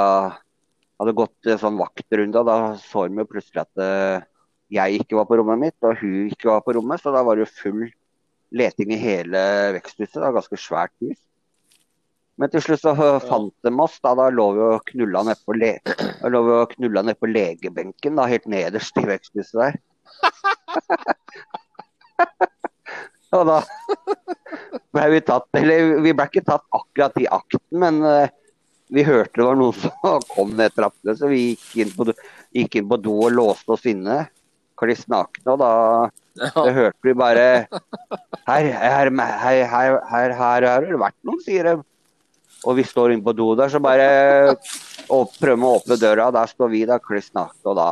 [1.01, 4.25] hadde gått en sånn vaktrunde, og da så jo plutselig at eh,
[4.73, 7.37] jeg ikke var på rommet mitt, og hun ikke var på rommet, så da var
[7.37, 7.85] det jo full
[8.57, 9.41] leting i hele
[9.77, 10.17] veksthuset.
[10.17, 11.21] Det var ganske svært hus.
[12.37, 15.39] Men til slutt så eh, fant de oss, da, da lå vi og knulla ned
[15.45, 19.75] på, le vi ned på legebenken, da, helt nederst i veksthuset der.
[23.37, 23.59] og da
[24.97, 28.29] ble vi tatt, eller vi ble ikke tatt akkurat i akten, men eh,
[28.93, 32.17] vi hørte det var noen som kom ned trappene, så vi gikk inn på, do-
[32.55, 34.27] inn på do og låste oss inne.
[34.79, 35.53] Kliss nakne.
[35.55, 35.73] Og da
[36.37, 36.51] Ja.
[36.69, 37.67] hørte vi bare
[38.47, 41.73] Her, her, her, her, her, har det vært noen, sier de.
[42.69, 44.57] Og vi står inne på do der, så bare
[45.09, 46.31] å- prøver å åpne døra.
[46.33, 47.65] Der står vi da kliss nakne.
[47.73, 47.89] Og da,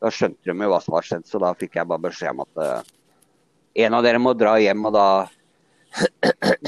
[0.00, 2.40] da skjønte de jo hva som var skjedd, så da fikk jeg bare beskjed om
[2.46, 2.82] at eh,
[3.84, 4.86] en av dere må dra hjem.
[4.88, 5.06] Og da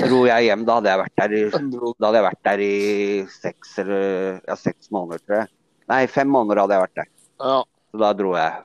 [0.01, 0.65] dro jeg hjem.
[0.69, 2.73] Da hadde jeg vært der i da hadde jeg vært der i
[3.33, 4.07] seks eller
[4.47, 5.53] ja, seks måneder, tror jeg.
[5.91, 7.11] Nei, fem måneder hadde jeg vært der.
[7.43, 7.59] Ja.
[7.91, 8.65] Så da dro jeg.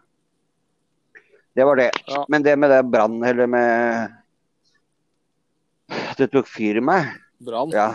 [1.58, 1.90] Det var det.
[2.08, 2.24] Ja.
[2.32, 4.18] Men det med det brann, eller med
[6.18, 7.10] Det tok fyr i meg.
[7.44, 7.74] Brann.
[7.76, 7.90] Ja.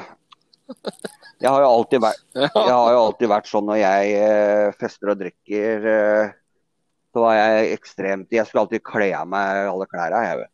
[1.41, 5.13] Jeg har jo alltid vært, jeg har jo alltid vært sånn når jeg eh, fester
[5.13, 6.35] og drikker, eh,
[7.15, 10.41] så var jeg ekstremt Jeg skulle alltid kle av meg alle klærne, jeg.
[10.43, 10.53] vet.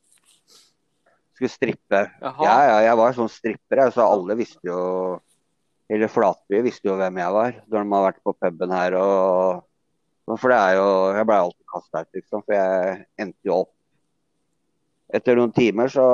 [1.42, 2.00] Skulle strippe.
[2.20, 2.44] Jaha.
[2.46, 4.82] Ja, ja, jeg var sånn stripper, så alle visste jo
[5.90, 9.64] Eller Flatby visste jo hvem jeg var når de har vært på puben her og
[10.38, 10.84] For det er jo
[11.16, 12.44] Jeg blei alltid kasta ut, liksom.
[12.46, 13.72] For jeg endte jo opp
[15.18, 16.04] Etter noen timer så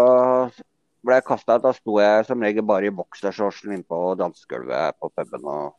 [1.04, 1.66] ble jeg kasta ut.
[1.66, 5.76] Da sto jeg som regel bare i boksershortsen innpå dansegulvet på puben og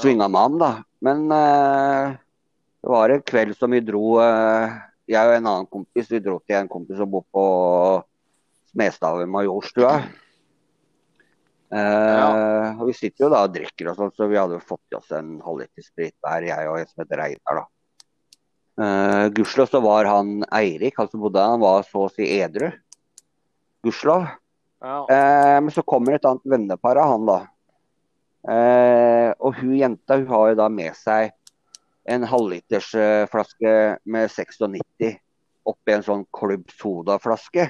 [0.00, 0.70] svinga med ham, da.
[1.04, 2.16] Men eh,
[2.80, 6.38] det var en kveld som vi dro eh, Jeg og en annen kompis vi dro
[6.46, 7.44] til en kompis som bor på
[8.72, 9.96] Smestad ved Majorstua.
[11.72, 14.92] Eh, og Vi sitter jo da og drikker og sånn, så vi hadde jo fått
[14.92, 17.62] i oss en halvliter sprit hver, jeg og en som heter Reidar.
[17.62, 17.66] da.
[18.82, 22.28] Eh, Gudskjelov så var han Eirik, han som bodde der, han var så å si
[22.38, 22.70] edru.
[23.84, 24.28] Gudskjelov.
[24.82, 24.98] Ja.
[25.08, 27.40] Eh, men så kommer et annet vennepar av han, da.
[28.52, 31.30] Eh, og hun jenta hun har jo da med seg
[32.10, 33.72] en halvlitersflaske
[34.04, 35.12] med 96
[35.68, 37.68] oppi en sånn Klubb Soda-flaske.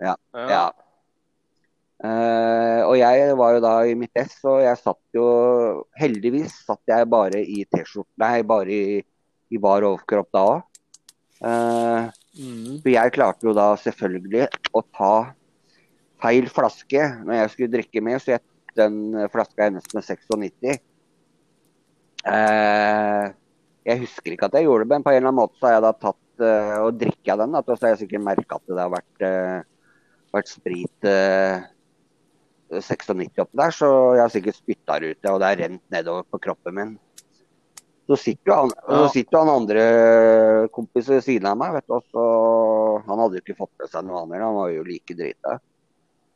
[0.00, 0.14] Ja.
[0.32, 0.66] Ja.
[1.98, 5.26] Eh, og jeg var jo da i mitt ess, og jeg satt jo
[5.98, 9.02] Heldigvis satt jeg bare i T-skjorte, nei, bare i,
[9.50, 10.64] i bar overkropp da òg.
[11.38, 12.78] Uh, Mm.
[12.84, 14.46] for jeg klarte jo da selvfølgelig
[14.76, 15.14] å ta
[16.22, 18.44] feil flaske når jeg skulle drikke med, så jeg
[18.78, 19.00] den
[19.32, 20.78] flaska hennes med 96.
[22.26, 23.26] Eh,
[23.88, 25.78] jeg husker ikke at jeg gjorde det, men på en eller annen måte så har
[25.78, 27.56] jeg da tatt eh, og drikka den.
[27.56, 29.58] Da, så har jeg sikkert merka at det har vært, eh,
[30.36, 31.66] vært sprit eh,
[32.68, 36.26] 96 oppi der, så jeg har sikkert spytta det ut, og det har rent nedover
[36.28, 36.90] på kroppen min.
[38.08, 38.98] Så sitter jo han, Ja.
[39.04, 42.26] så sitter han andre kompis ved siden av meg, vet du, og så
[43.06, 45.58] Han hadde jo ikke fått med seg noe annet, han var jo like drita.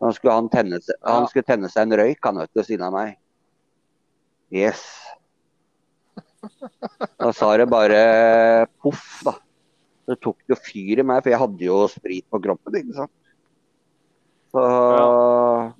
[0.01, 2.87] Han skulle, han tenne, han skulle tenne seg en røyk, han vet du, ved siden
[2.87, 3.19] av meg.
[4.53, 4.83] Yes.
[7.19, 8.03] Da sa det bare
[8.83, 9.37] poff, da.
[10.09, 13.13] Det tok jo fyr i meg, for jeg hadde jo sprit på kroppen, ikke sant.
[14.53, 14.63] Så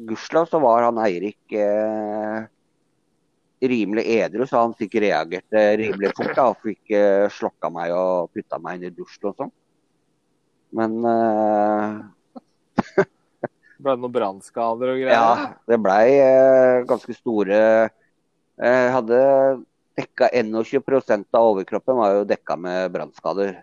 [0.01, 2.47] gudskjelov så var han Eirik eh,
[3.69, 6.33] rimelig edru, så han fikk reagert eh, rimelig fort.
[6.39, 9.53] da, og Fikk eh, slokka meg og putta meg inn i dusjen og sånn.
[10.79, 11.99] Men eh,
[13.83, 15.19] Ble det noen brannskader og greier?
[15.19, 17.59] ja, det blei eh, ganske store
[18.63, 19.19] Jeg hadde
[19.99, 23.57] dekka 21% av overkroppen var jo dekka med brannskader.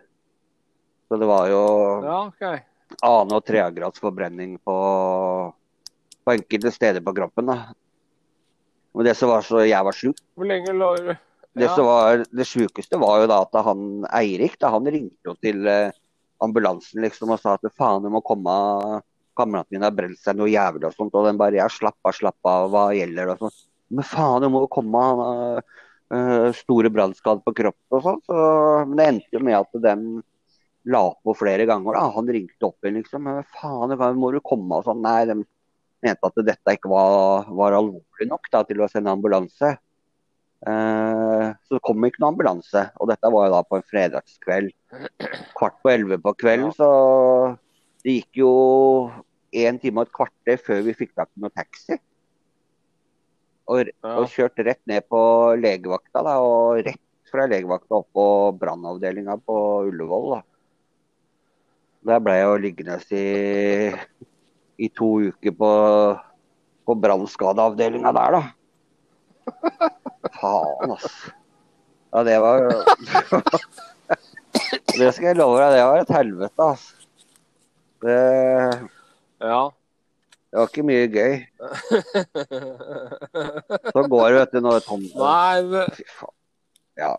[1.10, 1.62] Så det var jo
[2.06, 2.62] Ja, okay.
[3.02, 4.76] annen- og tredjegrads forbrenning på,
[6.26, 7.46] på enkelte steder på kroppen.
[7.46, 7.74] da.
[8.94, 11.16] Men det som var så jeg var sjuk Hvor lenge lå du
[11.54, 15.36] Det, som var, det sjukeste var jo da at han Eirik da, han ringte jo
[15.42, 15.92] til eh,
[16.40, 18.54] ambulansen liksom og sa at faen, du må komme,
[19.36, 21.16] kameraten min har brent seg noe jævlig og sånt.
[21.18, 23.58] Og den bare ja, slapp av, slapp av, hva gjelder det og sånn.
[23.98, 25.62] Men faen, du må jo komme, han
[26.14, 28.20] eh, store brannskader på kroppen og sånn.
[28.26, 28.42] Så,
[28.90, 29.96] men det endte jo med at de
[30.90, 31.98] la på flere ganger.
[31.98, 33.30] da, Han ringte opp igjen liksom.
[33.56, 35.04] Faen, hva må du komme og sånn.
[35.06, 35.38] Nei, de
[36.06, 39.76] mente at dette ikke var, var alvorlig nok da, til å sende ambulanse.
[40.60, 42.86] Uh, så det kom ikke noen ambulanse.
[43.00, 44.76] Og dette var jo da på en fredagskveld.
[45.58, 46.90] Kvart på elleve på kvelden, så
[48.04, 48.52] det gikk jo
[49.60, 52.00] en time og et kvarter før vi fikk tak i noen taxi.
[53.70, 54.16] Og, Ja.
[54.18, 55.20] og kjørte rett ned på
[55.62, 58.26] legevakta, da, og rett fra legevakta opp på
[58.58, 59.58] brannavdelinga på
[59.92, 60.30] Ullevål.
[60.40, 60.42] da.
[62.10, 63.94] Der ble jeg jo liggende i,
[64.80, 65.70] i to uker på,
[66.88, 68.44] på brannskadeavdelinga der, da.
[70.40, 71.34] Faen, altså.
[72.10, 72.64] Ja, det var
[74.98, 76.96] Det skal jeg love deg, det var et helvete, altså.
[78.02, 78.90] Det,
[79.44, 79.62] Ja.
[80.50, 81.36] Det var ikke mye gøy.
[83.94, 86.36] Så går det, vet du, når Tom Nei, det, Fy faen.
[87.00, 87.14] Ja.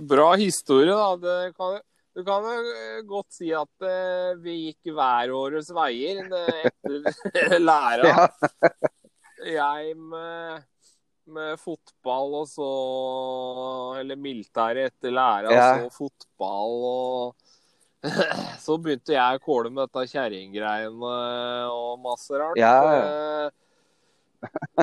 [0.00, 1.10] bra historie, da.
[1.20, 1.76] Det kan,
[2.16, 7.60] du kan jo eh, godt si at eh, vi gikk hver årets veier eh, etter
[7.68, 8.26] læra.
[9.44, 10.64] Jeg med,
[11.32, 12.66] med fotball og så
[14.00, 17.49] Eller militæret etter læra, og så fotball og
[18.64, 21.16] Så begynte jeg å kåle med dette kjerringgreiene
[21.70, 22.60] og masse rart.
[22.60, 22.76] Ja.
[22.96, 23.50] Eh,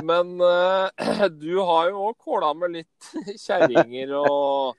[0.05, 3.13] Men eh, du har jo òg kåla med litt
[3.45, 4.77] kjerringer og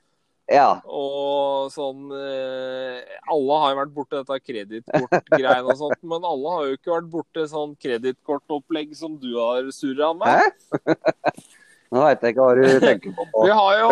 [0.59, 0.79] ja.
[0.87, 6.69] og sånn eh, Alle har jo vært borte dette kredittkortgreiene og sånt, men alle har
[6.69, 10.31] jo ikke vært borte sånn kredittkortopplegg som du har surra med.
[10.31, 11.43] Hæ?
[11.89, 13.25] Nå veit jeg ikke hva du tenker på.
[13.47, 13.91] Vi har jo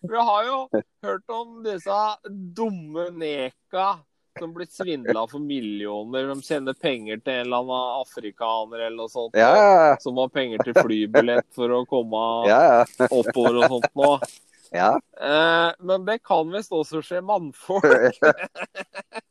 [0.10, 0.56] Vi har jo
[1.06, 1.98] hørt om disse
[2.56, 3.88] dumme neka
[4.38, 6.28] som blir svindla for millioner.
[6.30, 9.36] De sender penger til en eller annen afrikaner eller noe sånt.
[9.38, 12.84] Ja, ja, Som har penger til flybillett for å komme ja.
[13.10, 14.10] oppover og sånt nå.
[14.74, 14.92] ja.
[15.20, 18.18] Eh, men det kan visst også skje mannfolk.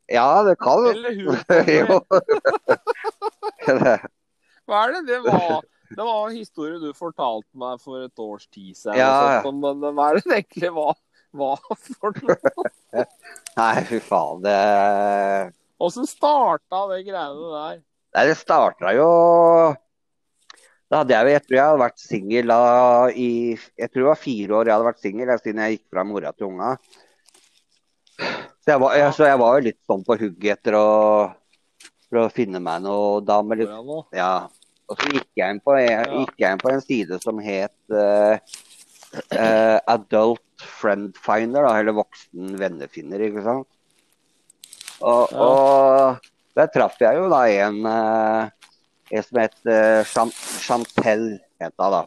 [0.09, 1.35] Ja, det kan Eller hun.
[4.69, 5.63] Hva er det det var?
[5.89, 8.99] Det var en historie du fortalte meg for et års tid siden.
[8.99, 9.39] Ja.
[9.39, 9.51] ja.
[9.51, 10.97] Men hva er det egentlig var,
[11.35, 11.61] var
[11.97, 13.05] for noe?
[13.59, 14.43] Nei, fy faen.
[14.45, 14.57] Det
[15.79, 17.77] Åssen starta det greiene der?
[18.17, 19.09] Nei, det starta jo
[20.89, 22.53] Da hadde jeg jo Jeg tror jeg hadde vært singel
[23.13, 26.05] i Jeg tror det var fire år jeg hadde vært singel siden jeg gikk fra
[26.07, 26.73] mora til unga.
[28.19, 30.87] Så jeg, var, jeg, så jeg var jo litt sånn på hugget etter å
[32.17, 33.59] å finne meg noe dame.
[33.59, 34.31] Litt, Ja, ja.
[34.89, 38.39] Og så gikk jeg inn på, inn på en side som het uh,
[39.35, 40.41] uh, Adult
[40.79, 43.69] Friend Finder, da, eller Voksen vennefinner, ikke sant.
[44.99, 45.45] Og, Ja.
[45.45, 46.25] og
[46.59, 48.49] der traff jeg jo da en, eh,
[49.15, 50.31] en som het eh, Chan
[50.65, 52.01] Chantel, het hun da.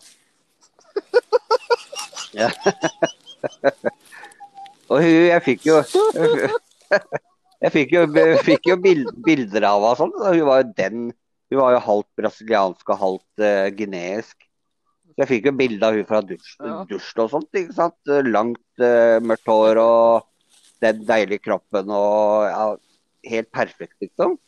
[2.36, 2.50] Ja.
[4.90, 5.80] og hun, jeg fikk jo
[7.62, 8.04] Jeg fikk jo,
[8.44, 10.14] fikk jo bild, bilder av henne og sånn.
[10.18, 11.02] Hun var jo den
[11.52, 14.38] Hun var jo halvt brasiliansk og halvt uh, guineisk.
[15.12, 16.78] Så Jeg fikk jo bilde av hun fra dusj, Ja.
[16.88, 17.50] dusj og sånt.
[17.52, 18.12] ikke sant?
[18.32, 20.24] Langt, uh, mørkt hår og
[20.82, 22.64] den deilige kroppen og ja,
[23.30, 24.38] helt perfekt, liksom.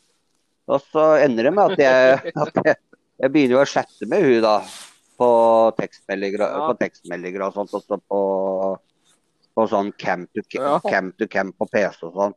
[0.67, 2.75] Og så ender det med at jeg, at jeg,
[3.21, 4.55] jeg begynner jo å chatte med hun da.
[5.15, 5.29] På
[5.77, 6.65] tekstmeldinger, Ja.
[6.67, 7.71] på tekstmeldinger og sånt.
[7.77, 8.21] Også på,
[9.55, 10.79] på sånn cam to cam, Ja.
[10.89, 12.35] cam to camp på PC og sånn.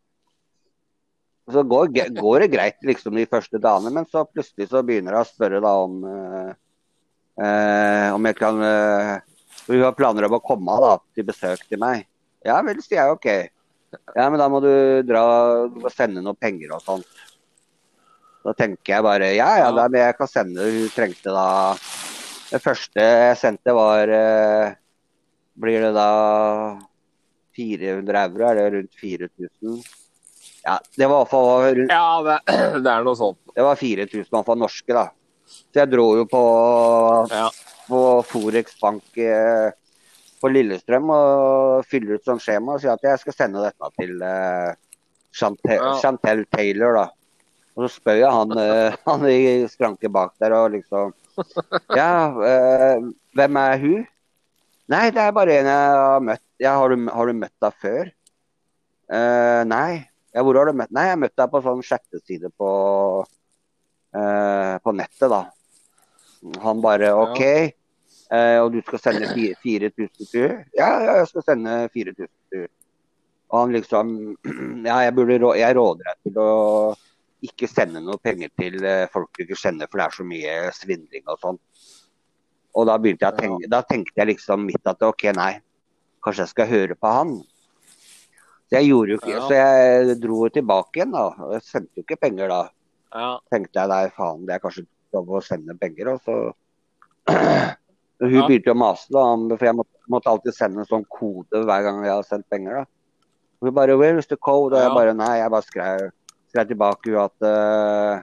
[1.49, 5.25] Så går, går det greit liksom de første dagene, men så plutselig så begynner jeg
[5.25, 6.51] å spørre da om eh,
[7.41, 9.15] eh, om jeg kan eh,
[9.69, 12.05] Hun har planer om å komme da, til besøk til meg.
[12.45, 13.29] Ja vel, sier jeg OK.
[14.17, 14.71] Ja, men da må du
[15.09, 15.23] dra
[15.73, 17.25] må sende noe penger og sånt.
[18.45, 20.69] Da tenker jeg bare ja, ja, da, men jeg kan sende.
[20.69, 21.49] Hun trengte da
[22.49, 24.77] Det første jeg sendte var eh,
[25.59, 26.11] Blir det da
[27.59, 28.47] 400 euro?
[28.49, 29.81] Er det rundt 4000?
[30.65, 32.39] Ja, det var i hvert fall rundt Ja, det,
[32.85, 33.39] det er noe sånt.
[33.55, 35.07] det var 4000 man for norske, da.
[35.49, 36.41] Så jeg dro jo på,
[37.33, 37.47] Ja.
[37.89, 39.71] på Forex Bank eh,
[40.43, 44.21] på Lillestrøm og fyller ut sånn skjema og sier at jeg skal sende dette til
[44.23, 44.75] eh,
[45.39, 45.95] Chantel, Ja.
[46.03, 47.07] Chantel Taylor, da.
[47.79, 49.41] Og så spør jeg han, eh, han i
[49.71, 51.15] skranke bak der og liksom
[51.95, 52.11] Ja,
[52.45, 53.01] eh,
[53.39, 54.07] hvem er hun?
[54.91, 56.43] Nei, det er bare en jeg har møtt.
[56.59, 58.09] Ja, har, du, har du møtt henne før?
[59.13, 60.08] Eh, nei.
[60.35, 62.71] Ja, hvor har du møtt Nei, jeg møtte deg på sånn chatteside på,
[64.15, 65.43] eh, på nettet, da.
[66.65, 67.41] Han bare OK.
[68.31, 70.49] Eh, og du skal sende fi- 4000 til?
[70.77, 72.75] Ja, ja, jeg skal sende 4000 til henne.
[73.49, 74.11] Og han liksom
[74.89, 76.51] Ja, jeg, burde, jeg råder deg til å
[77.49, 80.57] ikke sende noe penger til eh, folk du ikke kjenner, for det er så mye
[80.77, 81.59] svindling og sånn.
[82.77, 85.53] Og da begynte jeg tenke, da tenkte jeg liksom midt at OK, nei,
[86.23, 87.33] kanskje jeg skal høre på han.
[88.69, 89.45] Så jeg gjorde jo ikke, Ja.
[89.49, 91.27] så jeg dro tilbake igjen, da.
[91.47, 92.63] Og jeg sendte jo ikke penger da.
[93.15, 93.29] Ja.
[93.51, 94.85] Tenkte jeg nei, faen, det er kanskje
[95.17, 96.13] lov å sende penger.
[96.13, 96.39] Og så
[98.19, 99.23] Hun begynte å mase, da,
[99.55, 102.81] for jeg måtte, måtte alltid sende en sånn kode hver gang jeg hadde sendt penger.
[102.81, 102.85] da.
[103.63, 106.11] Hun bare 'Where is the code?' Og jeg bare Nei, jeg bare skrev,
[106.51, 108.23] skrev tilbake hun at uh,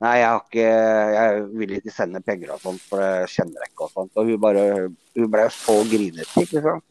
[0.00, 0.66] Nei, jeg har ikke
[1.16, 4.12] Jeg vil ikke sende penger og sånt, for det kjenner jeg ikke og sånt.
[4.16, 4.64] Og hun bare
[5.16, 6.84] Hun ble så grinete, ikke sant.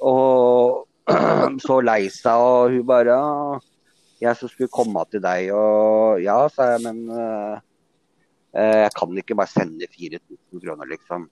[0.00, 0.84] Og
[1.66, 3.58] så lei seg, og hun bare «Ja,
[4.18, 7.60] Jeg som skulle komme til deg, og ja, sa jeg, men eh,
[8.82, 11.28] jeg kan ikke bare sende 4000 kroner, liksom.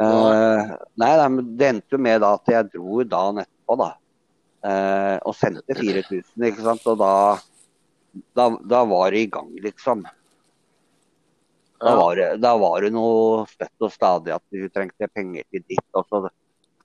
[0.00, 3.90] Uh, nei, nei, men det endte jo med da at jeg dro dagen etterpå, da.
[4.64, 6.86] uh, og sendte 4000, ikke sant.
[6.88, 7.12] Og da,
[8.38, 10.06] da, da var det i gang, liksom.
[11.80, 15.62] Da var, det, da var det noe støtt og stadig at hun trengte penger til
[15.64, 15.86] ditt.
[15.96, 16.26] Og så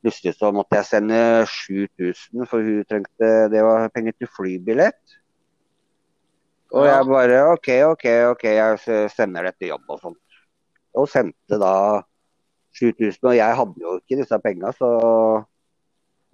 [0.05, 5.15] plutselig så måtte jeg sende 7000, for hun trengte det var penger til flybillett.
[6.75, 10.39] Og jeg bare OK, OK, OK, jeg sender det til jobb og sånt.
[10.95, 11.73] Og sendte da
[12.75, 13.19] 7000.
[13.29, 14.89] Og jeg hadde jo ikke disse penga, så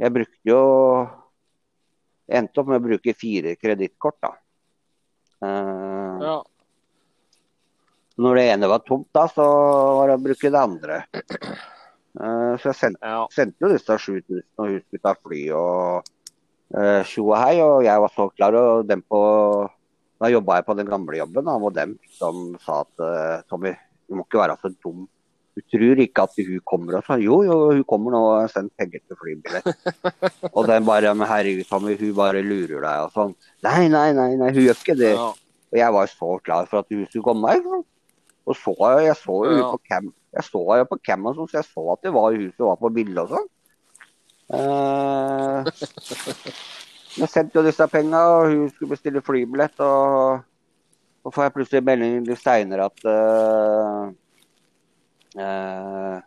[0.02, 0.62] jeg brukte jo
[2.32, 4.30] Jeg endte opp med å bruke fire kredittkort, da.
[5.44, 6.36] Uh, Ja.
[8.22, 9.44] når det ene var tomt, da, så
[9.98, 11.00] var det å bruke det andre.
[12.20, 13.22] Eh, så jeg sendte, ja.
[13.32, 16.10] sendte jo disse 7000, og hun skulle ta fly og
[16.76, 17.54] uh, tjo og hei.
[17.64, 19.22] Og jeg var så klar, og dem på
[20.22, 23.72] Da jobba jeg på den gamle jobben, da, og dem som sa at eh, Tommy,
[24.06, 25.08] du må ikke være så dum.
[25.58, 28.52] Du tror ikke at hun kommer og sa Jo, jo, hun kommer nå og har
[28.54, 29.66] sendt penger til flybillett.
[30.56, 33.34] og den bare Men herregud, Tommy, hun bare lurer deg og sånn.
[33.66, 35.16] Nei, nei, nei, nei, hun gjør ikke det.
[35.18, 35.32] Ja.
[35.72, 37.58] Og jeg var så klar for at hun skulle komme.
[37.58, 37.90] Ikke sant?
[38.48, 38.74] Og så
[39.06, 39.72] jeg, så jo Ja.
[39.72, 42.32] på cam, jeg så jo på cam og sånn, så jeg så at det var
[42.34, 43.50] hun som var på bilde og sånn.
[44.52, 45.64] Eh,
[47.22, 49.80] jeg sendte jo disse penga, og hun skulle bestille flybillett.
[49.80, 50.42] Og
[51.24, 54.10] så får jeg plutselig melding litt seinere at uh,
[55.38, 56.18] uh,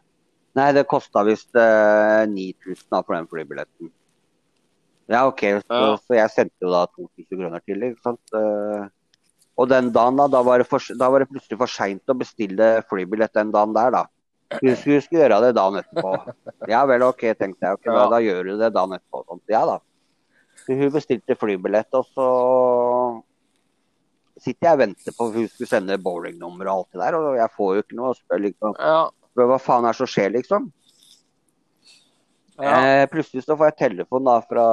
[0.55, 3.91] Nei, det kosta visst uh, 9000 da for den flybilletten.
[5.11, 5.41] Ja, OK.
[5.67, 5.97] Så, Ja.
[5.99, 7.83] så jeg sendte jo da 2000 kroner til.
[7.83, 8.23] ikke sant?
[8.39, 8.85] Eh,
[9.57, 12.17] og den dagen da, da var det, for, da var det plutselig for seint å
[12.19, 14.05] bestille flybillett den dagen der, da.
[14.55, 16.15] Hun skulle, skulle gjøre det dagen etterpå.
[16.75, 17.79] Ja vel, OK, tenkte jeg.
[17.79, 19.23] Okay, da, da gjør du det dagen etterpå.
[19.29, 19.43] Sånt.
[19.53, 19.79] Ja da.
[20.65, 22.27] Så hun bestilte flybillett, og så
[24.41, 27.37] sitter jeg og venter på at hun skulle sende bowlingnummer og alt det der, og
[27.39, 28.11] jeg får jo ikke noe.
[28.13, 28.99] og spør liksom, Ja.
[29.39, 30.71] hva faen er det som skjer, liksom.
[32.59, 32.75] Ja.
[33.03, 34.65] Eh, plutselig så får jeg telefon da fra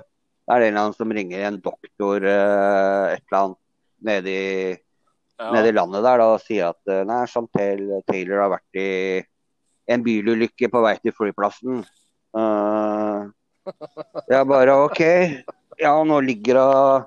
[0.00, 3.59] Det er en eller annen som ringer en doktor eh, et eller annet
[4.06, 4.78] nede i,
[5.40, 5.52] Ja.
[5.54, 8.88] nede i landet der da, og sier at eh, nei, Chantel Taylor har vært i
[9.88, 11.80] en bilulykke på vei til flyplassen.
[12.36, 13.30] Uh,
[14.28, 15.00] jeg bare OK.
[15.80, 17.06] Ja, nå ligger hun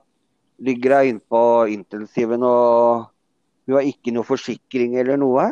[0.64, 1.42] ligger hun inne på
[1.72, 3.06] intensiven, og
[3.68, 5.52] hun har ikke noe forsikring eller noe.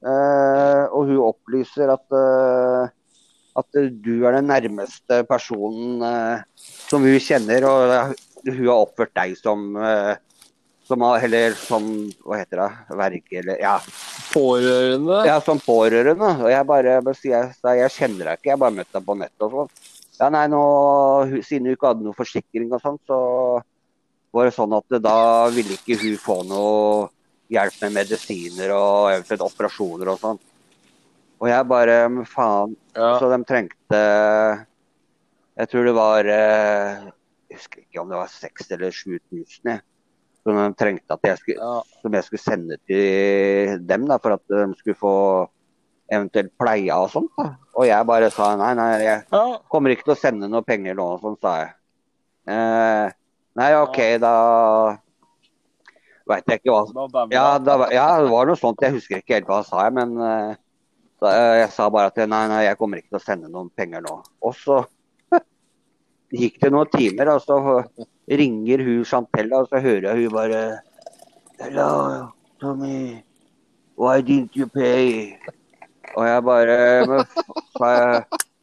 [0.00, 2.88] Uh, og hun opplyser at uh,
[3.60, 8.16] at du er den nærmeste personen uh, som hun kjenner, og
[8.48, 9.76] hun har oppført deg som
[10.90, 11.86] som har, eller som
[12.26, 12.68] hva heter det,
[12.98, 13.76] verge, eller ja,
[14.32, 15.20] Pårørende.
[15.28, 16.30] ja, som pårørende.
[16.42, 19.54] Og jeg bare jeg, jeg kjenner deg ikke, jeg bare møtte deg på nettet og
[19.56, 19.72] sånn.
[20.20, 20.60] Ja, nei, nå,
[21.46, 23.18] Siden hun ikke hadde noe forsikring og sånn, så
[24.34, 25.16] var det sånn at da
[25.54, 27.08] ville ikke hun få noe
[27.50, 30.38] hjelp med medisiner og eventuelt operasjoner og sånn.
[31.40, 31.96] Og jeg bare
[32.28, 32.76] faen.
[32.94, 33.14] Ja.
[33.18, 34.00] Så de trengte
[35.60, 37.06] Jeg tror det var eh,
[37.48, 39.70] Jeg husker ikke om det var 6000 eller 7000.
[39.72, 39.80] jeg.
[40.44, 41.82] Som de trengte at jeg skulle, Ja.
[42.02, 45.14] som jeg skulle sende til dem da, for at de skulle få
[46.10, 47.30] eventuelt pleie og sånt.
[47.38, 47.56] da.
[47.76, 49.22] Og jeg bare sa nei, nei, jeg
[49.70, 51.70] kommer ikke til å sende noe penger nå, sånn sa jeg.
[52.50, 53.12] Eh,
[53.60, 54.32] nei, OK, da
[56.30, 58.82] veit jeg ikke hva ja, da, ja, det var noe sånt.
[58.82, 60.54] Jeg husker ikke helt hva jeg sa, men eh,
[61.26, 64.04] eh, jeg sa bare at nei, nei, jeg kommer ikke til å sende noen penger
[64.06, 64.16] nå.
[64.46, 64.80] Og så
[66.32, 67.56] gikk det noen timer, og så
[68.30, 70.60] ringer hun Chantella, og så hører jeg hun bare
[71.60, 73.22] Hello, Tommy.
[74.00, 75.36] Why didn't you pay?
[76.16, 76.76] Og jeg bare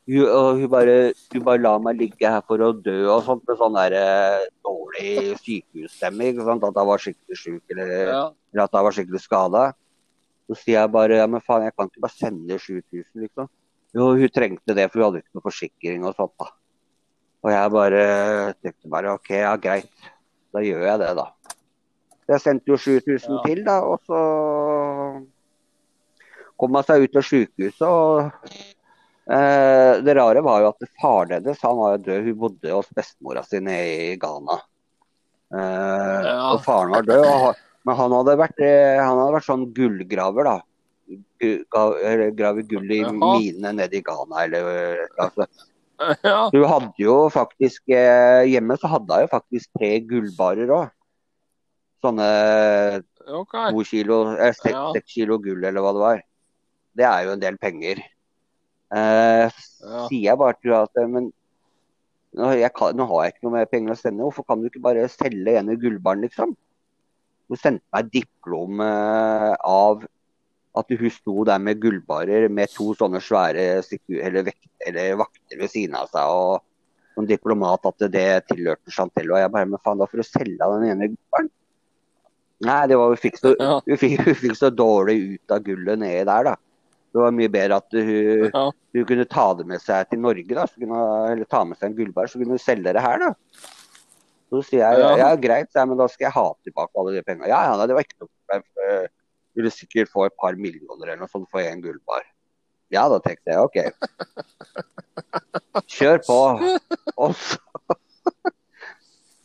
[0.08, 0.96] hun, og hun, bare,
[1.34, 4.46] hun bare la meg ligge her for å dø og sånt med sånn der eh,
[4.66, 6.32] dårlig sykehusstemme.
[6.34, 8.24] At jeg var skikkelig sjuk eller Ja.
[8.54, 9.64] eller at jeg var skikkelig skada.
[10.48, 13.50] Så sier jeg bare ja, men faen, jeg kan ikke bare sende 7000, liksom.
[13.96, 16.50] Jo, hun trengte det, for hun hadde ikke noe forsikring og sånt, da.
[17.48, 18.04] Og jeg bare
[18.60, 19.88] tenkte bare OK, ja greit.
[20.52, 21.28] Da gjør jeg det, da.
[22.28, 23.42] Jeg sendte jo 7000 Ja.
[23.46, 24.20] til, da, og så
[26.60, 27.86] kom hun seg ut av sykehuset.
[27.88, 28.50] og
[29.32, 32.26] eh, Det rare var jo at faren hennes han var jo død.
[32.28, 34.60] Hun bodde hos bestemora si nede i Ghana.
[35.54, 36.36] Eh, Ja.
[36.52, 37.24] Og faren var død.
[37.32, 40.58] Og, men han hadde vært, eh, han hadde vært sånn gullgraver, da.
[42.36, 44.44] Grave gull i mine nede i Ghana.
[44.44, 45.48] Eller, altså.
[46.24, 46.50] Ja.
[46.54, 50.92] Hun hadde jo faktisk eh, Hjemme så hadde jeg jo faktisk tre gullbarer òg.
[52.04, 52.28] Sånne
[53.26, 53.72] okay.
[53.74, 54.92] to kilo, eh, seks, Ja.
[54.96, 56.22] seks kilo gull, eller hva det var.
[56.98, 58.04] Det er jo en del penger.
[58.94, 60.08] Eh, Ja.
[60.08, 61.32] Sier jeg bare til at eh, men
[62.38, 64.84] nå, kan, nå har jeg ikke noe mer penger å sende, hvorfor kan du ikke
[64.84, 66.54] bare selge en gullbaren, liksom?
[67.48, 70.04] Hun sendte meg diplom eh, av
[70.80, 75.70] at hun sto der med gullbarer med to sånne svære eller, vekt, eller vakter ved
[75.74, 76.24] siden av seg.
[76.24, 76.64] og
[77.18, 79.32] som diplomat at det tilhørte Chantel.
[79.34, 81.50] Og jeg bare Men faen, da får du selge av den ene gullbaren.
[82.68, 83.80] Nei, det var, hun, fikk så, Ja.
[83.86, 86.56] hun, fikk, hun fikk så dårlig ut av gullet nedi der, da.
[87.14, 88.64] Det var mye bedre at hun, Ja.
[88.94, 90.66] hun kunne ta det med seg til Norge, da.
[90.70, 91.02] Så kunne,
[91.32, 93.34] eller ta med seg en gullbar, så kunne hun selge det her, da.
[94.50, 95.36] Så sier jeg ja, Ja.
[95.36, 97.48] greit, men da skal jeg ha tilbake alle de pengene.
[97.50, 98.64] Ja, ja, det var ikke noe problem.
[99.58, 102.24] Ville sikkert få et par millioner eller noe sånt for en gullbar.
[102.94, 103.78] Ja, da tenkte jeg OK.
[105.92, 106.38] Kjør på.
[107.18, 107.58] Og så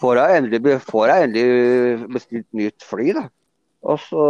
[0.03, 3.25] får jeg endelig, får jeg endelig bestilt nytt fly, da.
[3.83, 4.25] Og så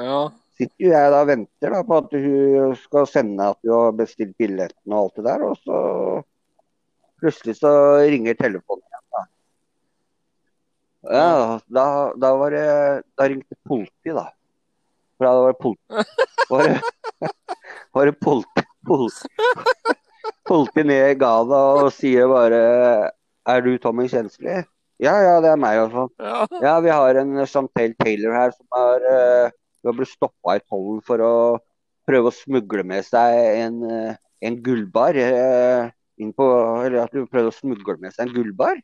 [0.00, 0.20] Ja.
[0.56, 3.92] sitter jo jeg da og venter da, på at hun skal sende at hun har
[3.96, 5.44] bestilt billetten og alt det der.
[5.44, 6.24] Og så
[7.20, 7.72] plutselig så
[8.08, 9.06] ringer telefonen igjen.
[9.16, 9.22] Da.
[11.16, 11.86] Ja, da,
[12.20, 12.66] da var det
[13.16, 14.26] Da ringte politiet, da.
[15.20, 16.04] For da var det politi,
[16.50, 17.30] var det,
[17.92, 19.28] var det politi, politi,
[20.48, 22.60] politi ned i gata og sier bare
[23.50, 24.62] Er du Tommy Kjensli?
[25.00, 25.78] Ja, ja, det er meg.
[25.80, 26.06] Altså.
[26.20, 26.40] Ja.
[26.64, 29.52] Ja, vi har en Chantel Taylor her som har, uh,
[29.84, 31.34] har blitt stoppa i tollen for å
[32.08, 35.16] prøve å smugle med seg en, eh, en gullbar.
[35.16, 36.46] Uh, inn på,
[36.84, 38.80] eller at du prøvde å smugle med seg en gullbar.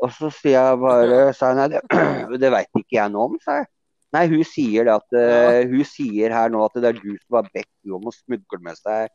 [0.00, 3.36] Og så sier jeg bare sa jeg, Nei, det, det veit ikke jeg noe om,
[3.44, 3.70] sa jeg.
[4.14, 7.38] Nei, hun sier det at uh, hun sier her nå at det er du som
[7.38, 9.10] har bedt henne om å smugle med seg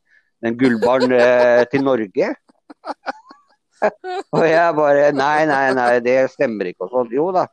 [0.45, 2.29] den gullbaren uh, til Norge.
[4.35, 6.87] og jeg bare Nei, nei, nei, det stemmer ikke.
[6.87, 7.11] Og sånn.
[7.15, 7.47] Jo da.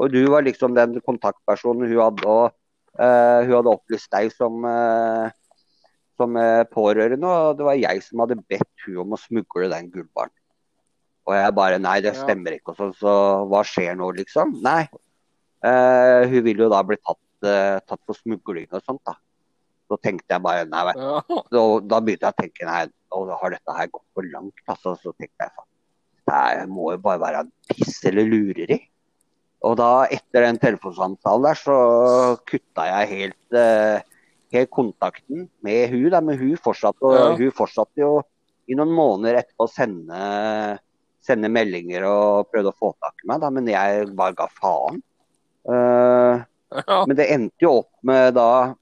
[0.00, 2.56] Og du var liksom den kontaktpersonen hun hadde, og,
[2.96, 4.64] uh, hun hadde opplyst deg som,
[6.16, 6.36] som
[6.72, 10.32] pårørende, og det var jeg som hadde bedt hun om å smugle den gullbaren.
[11.26, 12.72] Og jeg bare Nei, det stemmer ikke.
[12.72, 13.12] Og sånn, så
[13.50, 14.56] hva skjer nå, liksom?
[14.64, 14.84] Nei.
[15.66, 19.16] Eh, hun vil jo da bli tatt, eh, tatt for smugling og sånt, da.
[19.86, 21.06] Så tenkte jeg bare Nei, vet du.
[21.06, 21.42] Ja.
[21.90, 22.82] Da, begynte jeg å tenke Nei,
[23.40, 24.58] har dette her gått for langt.
[24.66, 24.96] Altså.
[25.00, 25.70] Så tenkte jeg faen,
[26.26, 28.80] det må jo bare være piss eller lureri.
[29.66, 31.76] Og da, etter den telefonsamtalen der, så
[32.46, 34.02] kutta jeg helt, eh,
[34.54, 37.34] helt kontakten med hun da, Men hun fortsatte, Ja.
[37.36, 38.22] hun fortsatte jo
[38.68, 40.78] i noen måneder etterpå å sende,
[41.22, 45.02] sende meldinger og prøvde å få tak i meg, da, men jeg bare ga faen.
[45.66, 46.44] Eh,
[46.76, 47.04] Ja.
[47.06, 48.74] men det endte jo opp med da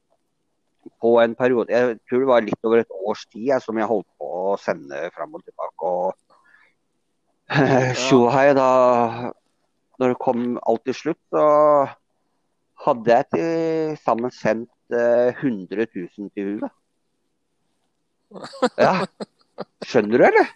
[1.00, 3.86] på en periode Jeg tror det var litt over et års tid jeg, som jeg
[3.88, 5.84] holdt på å sende fram og tilbake.
[5.84, 6.14] Og
[8.06, 8.68] Sjohei, da
[10.00, 11.44] Når det kom alt til slutt, så
[12.88, 16.72] hadde jeg til sammen sendt eh, 100 000 til henne.
[18.80, 19.04] Ja.
[19.86, 20.48] Skjønner du, eller?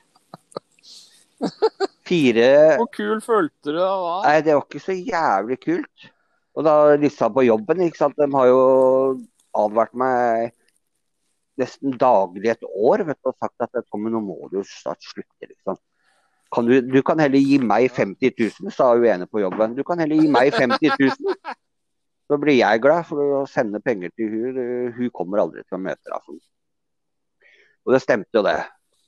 [2.08, 2.48] Fire
[2.80, 4.14] Hvor kul følte du deg da?
[4.24, 6.08] Nei, det var ikke så jævlig kult.
[6.58, 8.16] Og da disse på jobben, ikke sant.
[8.18, 8.62] De har jo
[9.58, 10.54] advart meg
[11.58, 15.46] nesten daglig et år vet du, og sagt at Tommy, nå må du snart slutte.
[15.46, 15.78] liksom.
[16.54, 19.76] Kan du, du kan heller gi meg 50 000, sa hun ene på jobben.
[19.76, 21.36] Du kan heller gi meg 50 000.
[22.28, 24.58] Så blir jeg glad for å sende penger til hun.
[24.96, 26.26] Hun kommer aldri til å møte deg.
[26.26, 26.40] Sånn.
[27.86, 28.58] Og det stemte jo, det.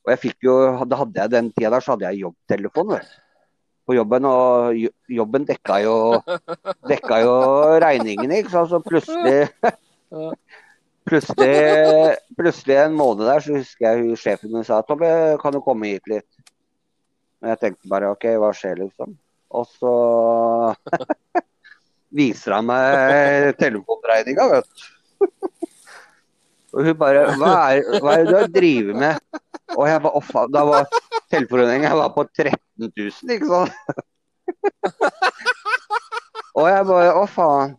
[0.05, 0.55] Og jeg fikk jo,
[0.89, 3.11] da hadde jeg den tida der, så hadde jeg jobbtelefon vet
[3.87, 4.27] på jobben.
[4.29, 5.95] Og jobben dekka jo,
[6.89, 7.35] dekka jo
[7.83, 8.71] regningene, ikke sant.
[8.73, 9.47] Så plutselig
[11.01, 15.09] Plutselig, plutselig en måned der, så husker jeg sjefen min sa Tobbe,
[15.41, 16.27] kan du komme hit litt?
[17.41, 19.15] Og jeg tenkte bare OK, hva skjer, liksom?
[19.51, 19.93] Og så
[22.21, 24.85] viser han meg telefonregninga, vet du.
[26.71, 29.41] Og hun bare Hva er, hva er det du driver med?
[29.75, 30.53] Og jeg bare Å, faen.
[30.53, 30.87] Da var
[31.31, 33.73] telefonregninga var på 13 000, ikke sant?
[36.57, 37.77] Og jeg bare Å, faen.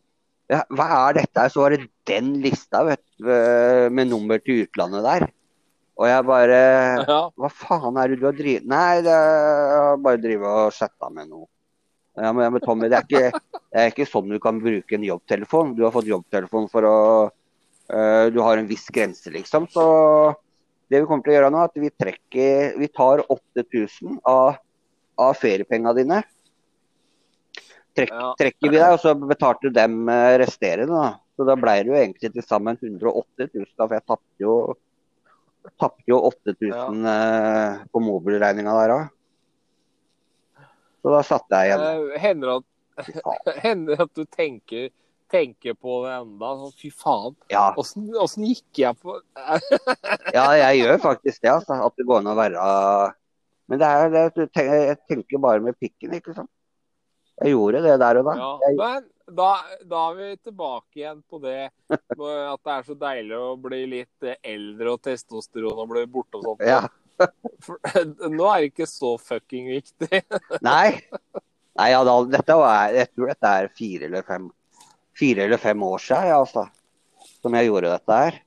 [0.52, 1.44] Ja, hva er dette?
[1.52, 3.28] Så var det den lista vet du,
[3.94, 5.26] med nummer til utlandet der.
[6.00, 6.60] Og jeg bare
[7.04, 7.20] Ja.
[7.36, 11.28] Hva faen er det du har drevet Nei, det er, bare drive og chatta med
[11.28, 11.46] noe.
[12.16, 15.06] Ja, men, men Tommy, det er, ikke, det er ikke sånn du kan bruke en
[15.06, 15.76] jobbtelefon.
[15.76, 16.96] Du har fått jobbtelefon for å
[17.28, 19.68] uh, Du har en viss grense, liksom.
[19.72, 19.84] Så
[20.92, 24.60] det vi kommer til å gjøre nå, er at vi trekker Vi tar 8000 av,
[25.20, 26.20] av feriepengene dine.
[27.96, 28.30] Trek, Ja.
[28.40, 30.92] trekker vi deg, og så betalte du dem eh, resterende.
[30.92, 31.18] da.
[31.36, 34.56] Så da ble det jo egentlig til sammen 108 000, for jeg tapte jo
[35.78, 39.04] Tapte jo 8000 eh, på mobilregninga der òg.
[40.98, 41.84] Så da satte jeg igjen.
[42.10, 42.56] Eh, Hender det
[42.98, 44.88] at, at du tenker,
[45.32, 46.52] tenker på det enda?
[46.60, 49.16] Sånn, fy faen, Ja, åssen åssen gikk jeg på
[50.36, 51.52] ja, jeg gjør faktisk det.
[51.56, 52.66] Altså, at det går an å være
[53.72, 56.50] Men det er, det, jeg tenker bare med pikken, ikke sant.
[57.40, 58.34] Jeg gjorde det der og da.
[58.38, 59.50] Ja, Jeg, men da,
[59.88, 64.26] da er vi tilbake igjen på det at det er så deilig å bli litt
[64.26, 66.66] eh, eldre og testosteron og bli borte og sånt.
[66.66, 66.84] ja.
[67.62, 67.78] For,
[68.32, 70.22] nå er det ikke så fucking viktig.
[70.66, 70.98] Nei.
[71.78, 74.48] Nei ja, da, dette var, jeg tror dette er fire eller fem,
[75.22, 76.66] fire eller fem år siden, ja, altså,
[77.42, 78.38] som jeg gjorde dette her.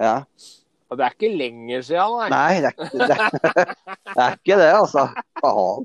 [0.00, 0.14] Ja.
[0.90, 2.28] Og Det er ikke lenger siden, nei.
[2.34, 3.74] Nei, det er, det, er-
[4.14, 5.02] det er ikke det, altså.
[5.42, 5.82] Faen.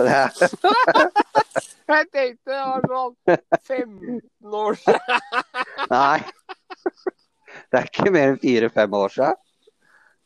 [1.90, 3.14] Jeg tenkte det var sånn
[3.66, 5.16] 15 år siden.
[5.90, 6.18] nei.
[7.70, 9.40] Det er ikke mer enn fire-fem år siden.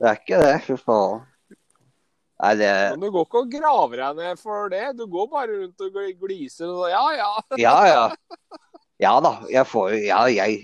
[0.01, 1.23] Det er ikke det, fy faen.
[2.43, 4.85] Nei, det Men du går ikke og graver deg ned for det.
[4.99, 7.31] Du går bare rundt og gliser og ja, ja.
[7.65, 8.05] Ja, ja.
[9.03, 9.37] Ja da.
[9.53, 10.63] Jeg får jo Ja, jeg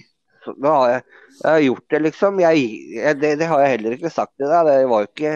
[0.56, 1.02] Nå har jeg,
[1.36, 2.38] jeg har gjort det, liksom.
[2.40, 2.60] Jeg,
[2.96, 4.70] jeg, det, det har jeg heller ikke sagt til deg.
[4.70, 5.32] Det var jo ikke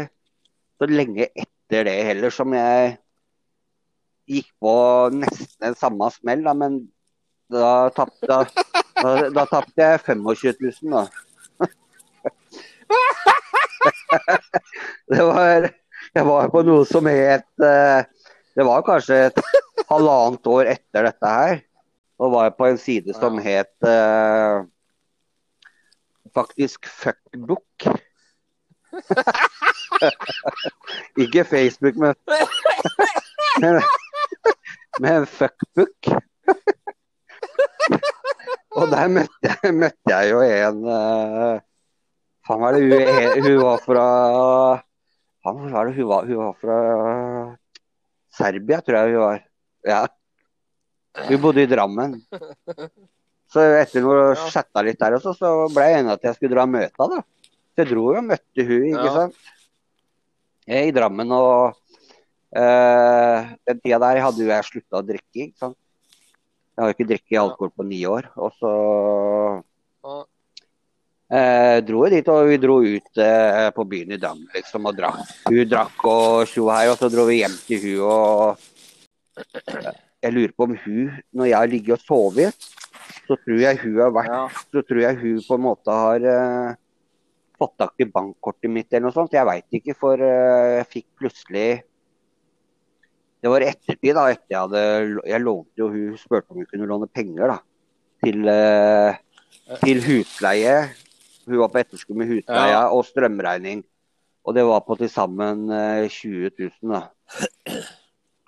[0.81, 2.95] så lenge etter det heller som jeg
[4.33, 4.73] gikk på
[5.13, 6.81] nesten samme smell, da, men
[7.53, 10.57] da tapte da, da tapt jeg 25
[10.89, 11.69] 000, da.
[15.13, 15.69] det var
[16.15, 18.05] Jeg var på noe som het eh,
[18.55, 19.39] Det var kanskje et
[19.89, 21.57] halvannet år etter dette her.
[22.23, 24.57] Og var på en side som het eh,
[26.35, 27.87] faktisk Fuckbook.
[31.25, 32.15] Ikke Facebook, men
[33.59, 33.83] men,
[35.03, 36.15] men Fuckbook.
[38.79, 41.59] Og der møtte jeg, møtte jeg jo en uh,
[42.47, 42.95] Faen, hva er det hun,
[43.47, 44.07] hun var fra
[45.45, 46.25] Hvor var det hun var?
[46.29, 46.77] Hun var fra
[48.35, 49.43] Serbia, tror jeg hun var.
[49.85, 50.01] Ja.
[51.29, 52.17] Hun bodde i Drammen.
[53.55, 54.49] Så etter noe Ja.
[54.51, 57.21] chatta litt der også, så ble jeg enig at jeg skulle dra og møte henne.
[57.75, 59.13] Så jeg dro jo og møtte hun, ikke Ja.
[59.15, 59.37] sant.
[60.67, 61.77] Jeg er I Drammen og
[62.57, 65.77] eh, Den tida der hadde jo jeg slutta å drikke, ikke sant.
[66.75, 68.27] Jeg har jo ikke drukket alkohol på ni år.
[68.37, 69.63] Og så.
[71.31, 75.25] Eh, dro dit, og vi dro ut eh, på byen i Dam, liksom, og drakk.
[75.49, 78.71] Hun drakk og slo her, og så dro vi hjem til hun og
[80.25, 82.69] Jeg lurer på om hun, når jeg har ligget og sovet,
[83.27, 84.43] så tror jeg hun har vært Ja.
[84.73, 86.75] så tror jeg hun på en måte har eh,
[87.59, 89.33] fått tak i bankkortet mitt eller noe sånt.
[89.37, 91.83] Jeg veit ikke, for eh, jeg fikk plutselig
[93.45, 94.23] Det var ettertid, da.
[94.33, 94.83] Etter jeg hadde
[95.29, 97.59] Jeg lånte jo hun spurte om hun kunne låne penger, da.
[98.25, 99.19] Til, eh,
[99.85, 100.77] til husleie.
[101.47, 102.89] Hun var på etterskudd med husleia Ja.
[102.91, 103.85] og strømregning.
[104.45, 107.03] Og det var på til sammen eh, 20 000, da.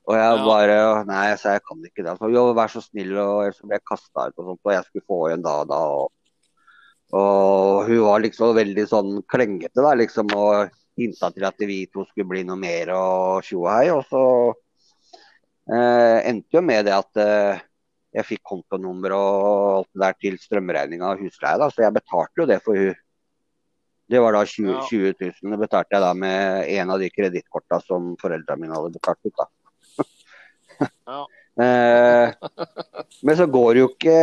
[0.06, 0.44] Og jeg Ja.
[0.44, 2.18] bare Nei, jeg sa jeg kan ikke det.
[2.18, 4.60] Så jo, vær så snill, og ellers ble jeg kasta ut og sånt.
[4.64, 5.80] Og jeg skulle få igjen da og da.
[5.96, 6.12] Og,
[7.16, 10.30] og hun var liksom veldig sånn klengete, da, liksom.
[10.36, 13.88] Og hinta til at vi to skulle bli noe mer og tjo og hei.
[13.90, 14.22] Og så
[15.72, 17.60] eh, endte jo med det at eh,
[18.16, 19.40] jeg fikk kontonummer og
[19.80, 21.68] alt det der til strømregninga og husleie, da.
[21.72, 23.02] Så jeg betalte jo det for hun.
[24.06, 24.82] Det var da 20, Ja.
[24.86, 25.50] 20 000.
[25.52, 29.34] Det betalte jeg da med en av de kredittkorta som foreldrene mine hadde betalt ut,
[29.42, 29.50] da.
[31.06, 31.24] Ja.
[31.56, 32.34] Eh,
[33.24, 34.16] men så går det jo ikke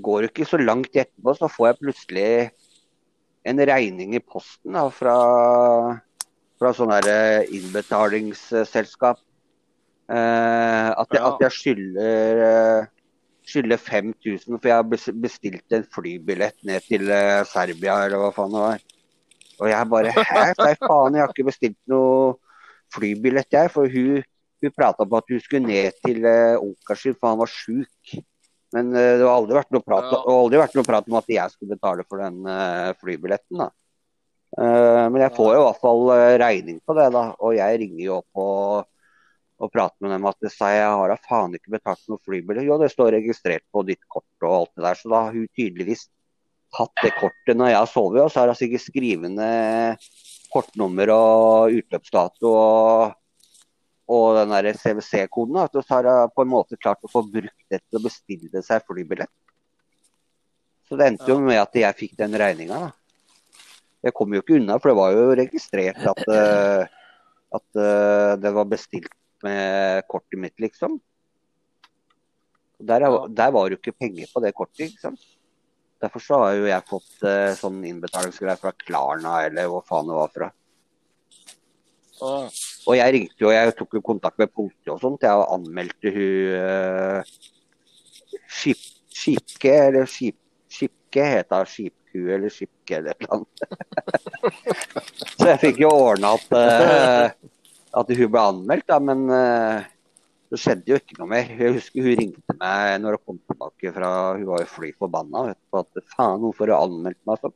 [0.00, 2.30] Går det ikke så langt etterpå, så får jeg plutselig
[3.44, 5.16] en regning i posten da, fra,
[6.56, 9.20] fra sånn eh, innbetalingsselskap.
[10.10, 11.28] Eh, at, jeg, Ja.
[11.32, 12.86] at jeg skylder eh,
[13.44, 18.52] skylder 5000, for jeg har bestilt en flybillett ned til eh, Serbia, eller hva faen
[18.52, 18.84] det var.
[19.60, 22.34] Og jeg bare Hæ, nei faen, jeg har ikke bestilt noe
[22.92, 23.70] flybillett, jeg.
[23.72, 24.22] For hun,
[24.64, 28.14] hun prata om at hun skulle ned til uh, onkelen sin, for han var sjuk.
[28.74, 30.18] Men det har aldri vært noe prat, Ja.
[30.34, 32.40] aldri vært noe prat om at jeg skulle betale for den
[32.98, 33.60] flybilletten.
[33.62, 33.68] da.
[35.12, 36.02] Men jeg får jo i hvert fall
[36.42, 37.22] regning på det, da.
[37.38, 38.88] Og jeg ringer jo opp og,
[39.64, 42.66] og prate med dem at det sa jeg har da faen ikke betalt noe flybillett.
[42.68, 45.00] Jo, det står registrert på ditt kort og alt det der.
[45.00, 46.06] Så da har hun tydeligvis
[46.74, 49.50] hatt det kortet når jeg har sovet, og så har hun sikkert skrivende
[50.52, 53.14] kortnummer og utløpsdato og,
[54.10, 55.62] og den der CWC-koden.
[55.64, 58.66] At Så har hun på en måte klart å få brukt det til å bestille
[58.66, 59.32] seg flybillett.
[60.84, 62.92] Så det endte jo med at jeg fikk den regninga, da.
[64.04, 66.82] Jeg kom jo ikke unna, for det var jo registrert at, eh,
[67.56, 70.98] at eh, det var bestilt med kortet mitt, liksom.
[72.84, 75.22] Der, er- der var jo ikke penger på det kortet, ikke sant.
[76.02, 80.18] Derfor så har jo jeg fått uh, sånn innbetalingsgreier fra Klarna, eller hvor faen det
[80.18, 80.50] var fra.
[82.24, 82.48] Ah.
[82.86, 85.24] Og jeg ringte jo, jeg tok jo kontakt med politiet og sånt.
[85.24, 87.20] Jeg anmeldte hun uh,
[88.50, 88.82] skip,
[89.14, 90.36] Skipke, eller skip,
[90.74, 91.66] Skipke het hun.
[91.70, 93.56] Skipku eller Skipke eller et eller annet.
[95.38, 97.52] Så jeg fikk jo ordna at, eh,
[97.94, 99.84] at hun ble anmeldt, da, men uh,
[100.52, 101.50] det skjedde jo ikke noe mer.
[101.50, 105.48] Jeg husker hun ringte meg når hun kom tilbake fra Hun var jo fly forbanna
[105.48, 107.54] vet på at faen, hvorfor har du anmeldt meg sånn?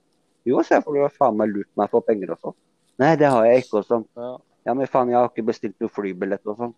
[0.49, 2.59] Jo, se, for du har faen meg lurt meg for penger og sånn.
[2.99, 4.07] Nei, det har jeg ikke og sånn.
[4.19, 4.75] Ja.
[4.75, 6.75] Men faen, jeg har ikke bestilt noe flybillett og sånn.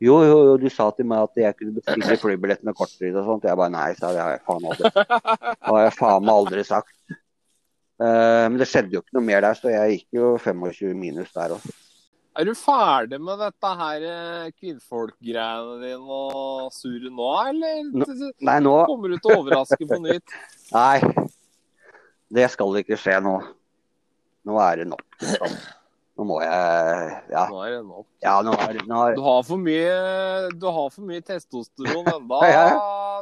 [0.00, 3.26] Jo, jo, jo, du sa til meg at jeg kunne bestille flybillett med korttid og
[3.26, 3.48] sånt.
[3.48, 4.92] Jeg bare nei, sa det har jeg faen aldri.
[5.60, 6.94] Det har jeg faen meg aldri sagt.
[8.00, 11.34] Uh, men det skjedde jo ikke noe mer der, så jeg gikk jo 25 minus
[11.36, 11.74] der også.
[12.40, 17.82] Er du ferdig med dette her eh, kvinnfolk-greiene dine og surret nå, eller
[18.40, 20.32] Nei, nå kommer du til å overraske på nytt?
[20.78, 21.26] Nei.
[22.32, 23.34] Det skal ikke skje nå.
[24.48, 25.04] Nå er det nok.
[25.20, 25.58] Sånn.
[26.16, 28.06] Nå må jeg Ja, Nå er det nok.
[28.24, 29.92] ja nå er nå er, Du har for mye,
[30.52, 32.64] du har for mye testosteron enda, Ja,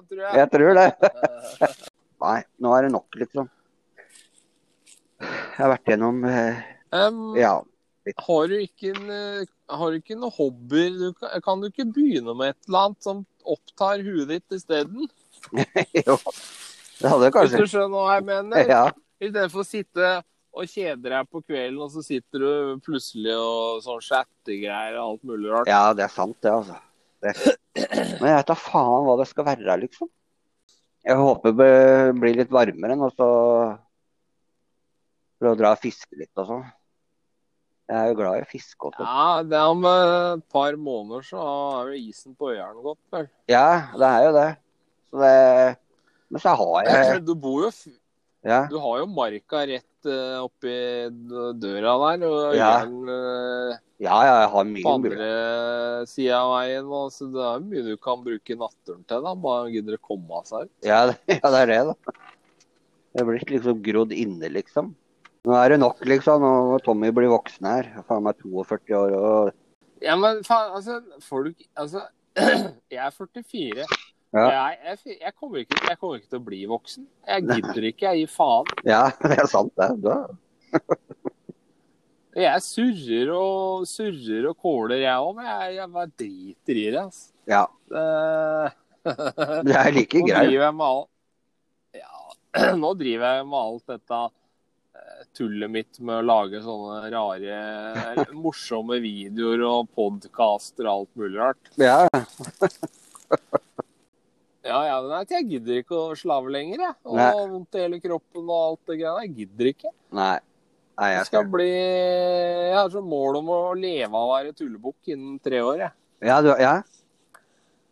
[0.06, 0.36] tror jeg.
[0.42, 0.86] Jeg tror det.
[2.26, 3.50] Nei, nå er det nok, liksom.
[5.18, 6.62] Jeg har vært gjennom um...
[6.94, 7.20] Em,
[8.08, 8.14] Ja.
[8.24, 10.94] Har du ikke, en, eh, har du ikke noen hobbyer?
[10.96, 15.10] Du kan, kan du ikke begynne med et eller annet som opptar huet ditt isteden?
[16.06, 16.16] Jo.
[16.98, 18.64] Det hadde jeg kanskje Hvis du skjønner hva jeg mener?
[18.66, 18.82] Ja.
[19.22, 20.10] I stedet for å sitte
[20.58, 25.26] og kjeder deg på kvelden, og så sitter du plutselig og sånn chattegreier og alt
[25.28, 25.70] mulig rart.
[25.70, 26.78] Ja, det er sant, det, altså.
[27.22, 27.34] Det.
[28.18, 30.10] Men jeg vet da faen hva det skal være, liksom.
[31.06, 31.70] Jeg håper det
[32.18, 33.28] blir litt varmere nå, så
[35.38, 36.66] for å dra og fiske litt og sånn.
[37.88, 39.04] Jeg er jo glad i å fiske også.
[39.04, 43.28] Ja, det er om et par måneder så er jo isen på Øyeren gått, vel.
[43.48, 44.48] Ja, det er jo det.
[45.08, 45.36] Så det
[46.28, 47.70] Men så har jeg Du bor jo
[48.44, 50.74] Ja, Du har jo marka rett eh, oppi
[51.62, 52.72] døra der, og Ja.
[52.84, 55.32] Øyeren eh, ja, ja jeg har mye På andre
[56.12, 56.92] sida av veien.
[57.10, 59.34] Så det er mye du kan bruke naturen til, da.
[59.48, 60.74] Bare gidder å komme seg ut.
[60.86, 61.00] Ja,
[61.32, 62.18] ja, det er det, da.
[63.16, 64.92] Det er blitt liksom grodd inne, liksom.
[65.48, 66.44] Nå er det nok, liksom.
[66.44, 67.88] Og Tommy blir voksen her.
[67.96, 69.54] Er Faen meg 42 år og
[70.04, 72.04] Ja, men faen, altså, folk Altså,
[72.92, 73.86] jeg er 44.
[74.36, 74.44] Ja.
[74.44, 77.08] Jeg, jeg, jeg, kommer ikke, jeg kommer ikke til å bli voksen.
[77.24, 78.74] Jeg gidder ikke, jeg gir faen.
[78.92, 79.90] Ja, det er sant, det.
[80.04, 80.18] Da.
[82.38, 87.00] Jeg surrer og surrer og kåler, jeg òg, men jeg, bare driter i det.
[87.00, 87.32] Altså.
[87.50, 87.64] Ja.
[89.66, 90.50] Det, er like nå greit.
[90.52, 94.20] driver jeg med alt ja, Nå driver jeg med alt dette
[95.36, 101.70] tullet mitt med å lage sånne rare, morsomme videoer og podkaster og alt mulig rart.
[101.78, 102.06] Ja,
[104.68, 106.94] Ja, ja, men jeg gidder ikke å slave lenger, jeg.
[107.08, 107.28] Og Nei.
[107.48, 109.14] vondt i hele kroppen og alt det greia.
[109.24, 109.92] Jeg gidder ikke.
[110.12, 110.36] nei.
[110.98, 115.12] Nei, Jeg skal bli Jeg har som mål om å leve av å være tullebukk
[115.14, 115.92] innen tre år, jeg.
[116.26, 116.72] Ja, du, ja.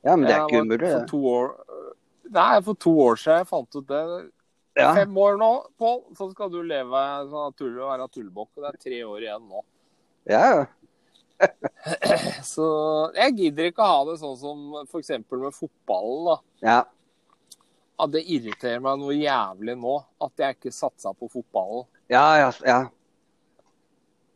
[0.02, 1.08] ja, men det er ikke umulig, For det.
[1.12, 1.52] to år
[2.34, 4.00] Nei, for to år siden jeg fant ut det.
[4.76, 5.50] Ja, Fem år nå,
[5.80, 8.50] Pål, så skal du leve sånn tull og være tullebukk.
[8.58, 9.62] Og det er tre år igjen nå.
[10.32, 10.66] ja.
[12.48, 12.66] Så
[13.12, 15.10] jeg gidder ikke å ha det sånn som f.eks.
[15.20, 16.28] med fotballen.
[16.30, 16.36] da.
[16.64, 16.78] ja.
[18.00, 21.84] At det irriterer meg noe jævlig nå at jeg ikke satsa på fotballen.
[22.12, 22.78] Ja, ja, ja.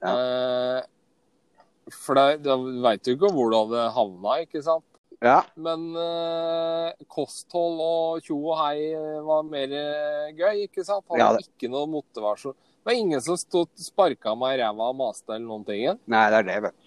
[0.01, 0.13] Ja.
[0.13, 4.85] Eh, for da, da veit du ikke hvor du hadde havna, ikke sant?
[5.21, 5.39] Ja.
[5.61, 8.91] Men uh, kosthold og tjo og hei
[9.27, 11.05] var mer eh, gøy, ikke sant?
[11.11, 12.55] Hadde Ja, det- ikke noe motivasjon.
[12.81, 15.85] Det var ingen som stod, sparka meg i ræva og maste eller noen ting.
[16.09, 16.87] Nei, det er det, vet du.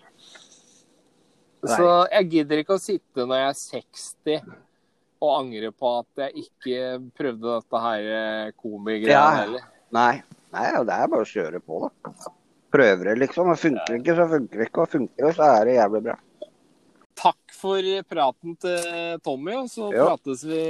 [1.69, 4.49] Så jeg gidder ikke å sitte når jeg er 60
[5.23, 6.79] og angre på at jeg ikke
[7.15, 9.27] prøvde dette her eh, komigreia Ja.
[9.43, 9.69] heller.
[9.93, 10.23] Nei.
[10.53, 12.11] Nei, det er bare å kjøre på, da.
[12.73, 13.47] Prøver det, liksom.
[13.53, 14.83] Og funker det ikke, så funker det ikke.
[14.83, 16.17] Og funker det, så er det jævlig bra.
[17.19, 20.07] Takk for praten til Tommy, og så jo.
[20.07, 20.63] prates vi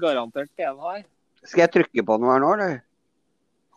[0.00, 1.04] garantert igjen her.
[1.46, 2.76] Skal jeg trykke på noe her nå, eller?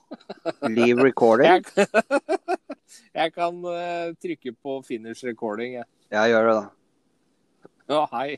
[0.76, 1.64] Leave recording?
[3.14, 5.76] Jeg, kan eh, trykke på finish recording.
[5.78, 5.86] jeg.
[6.10, 7.70] Ja, gjør det, da.
[7.90, 8.38] Ja, hei.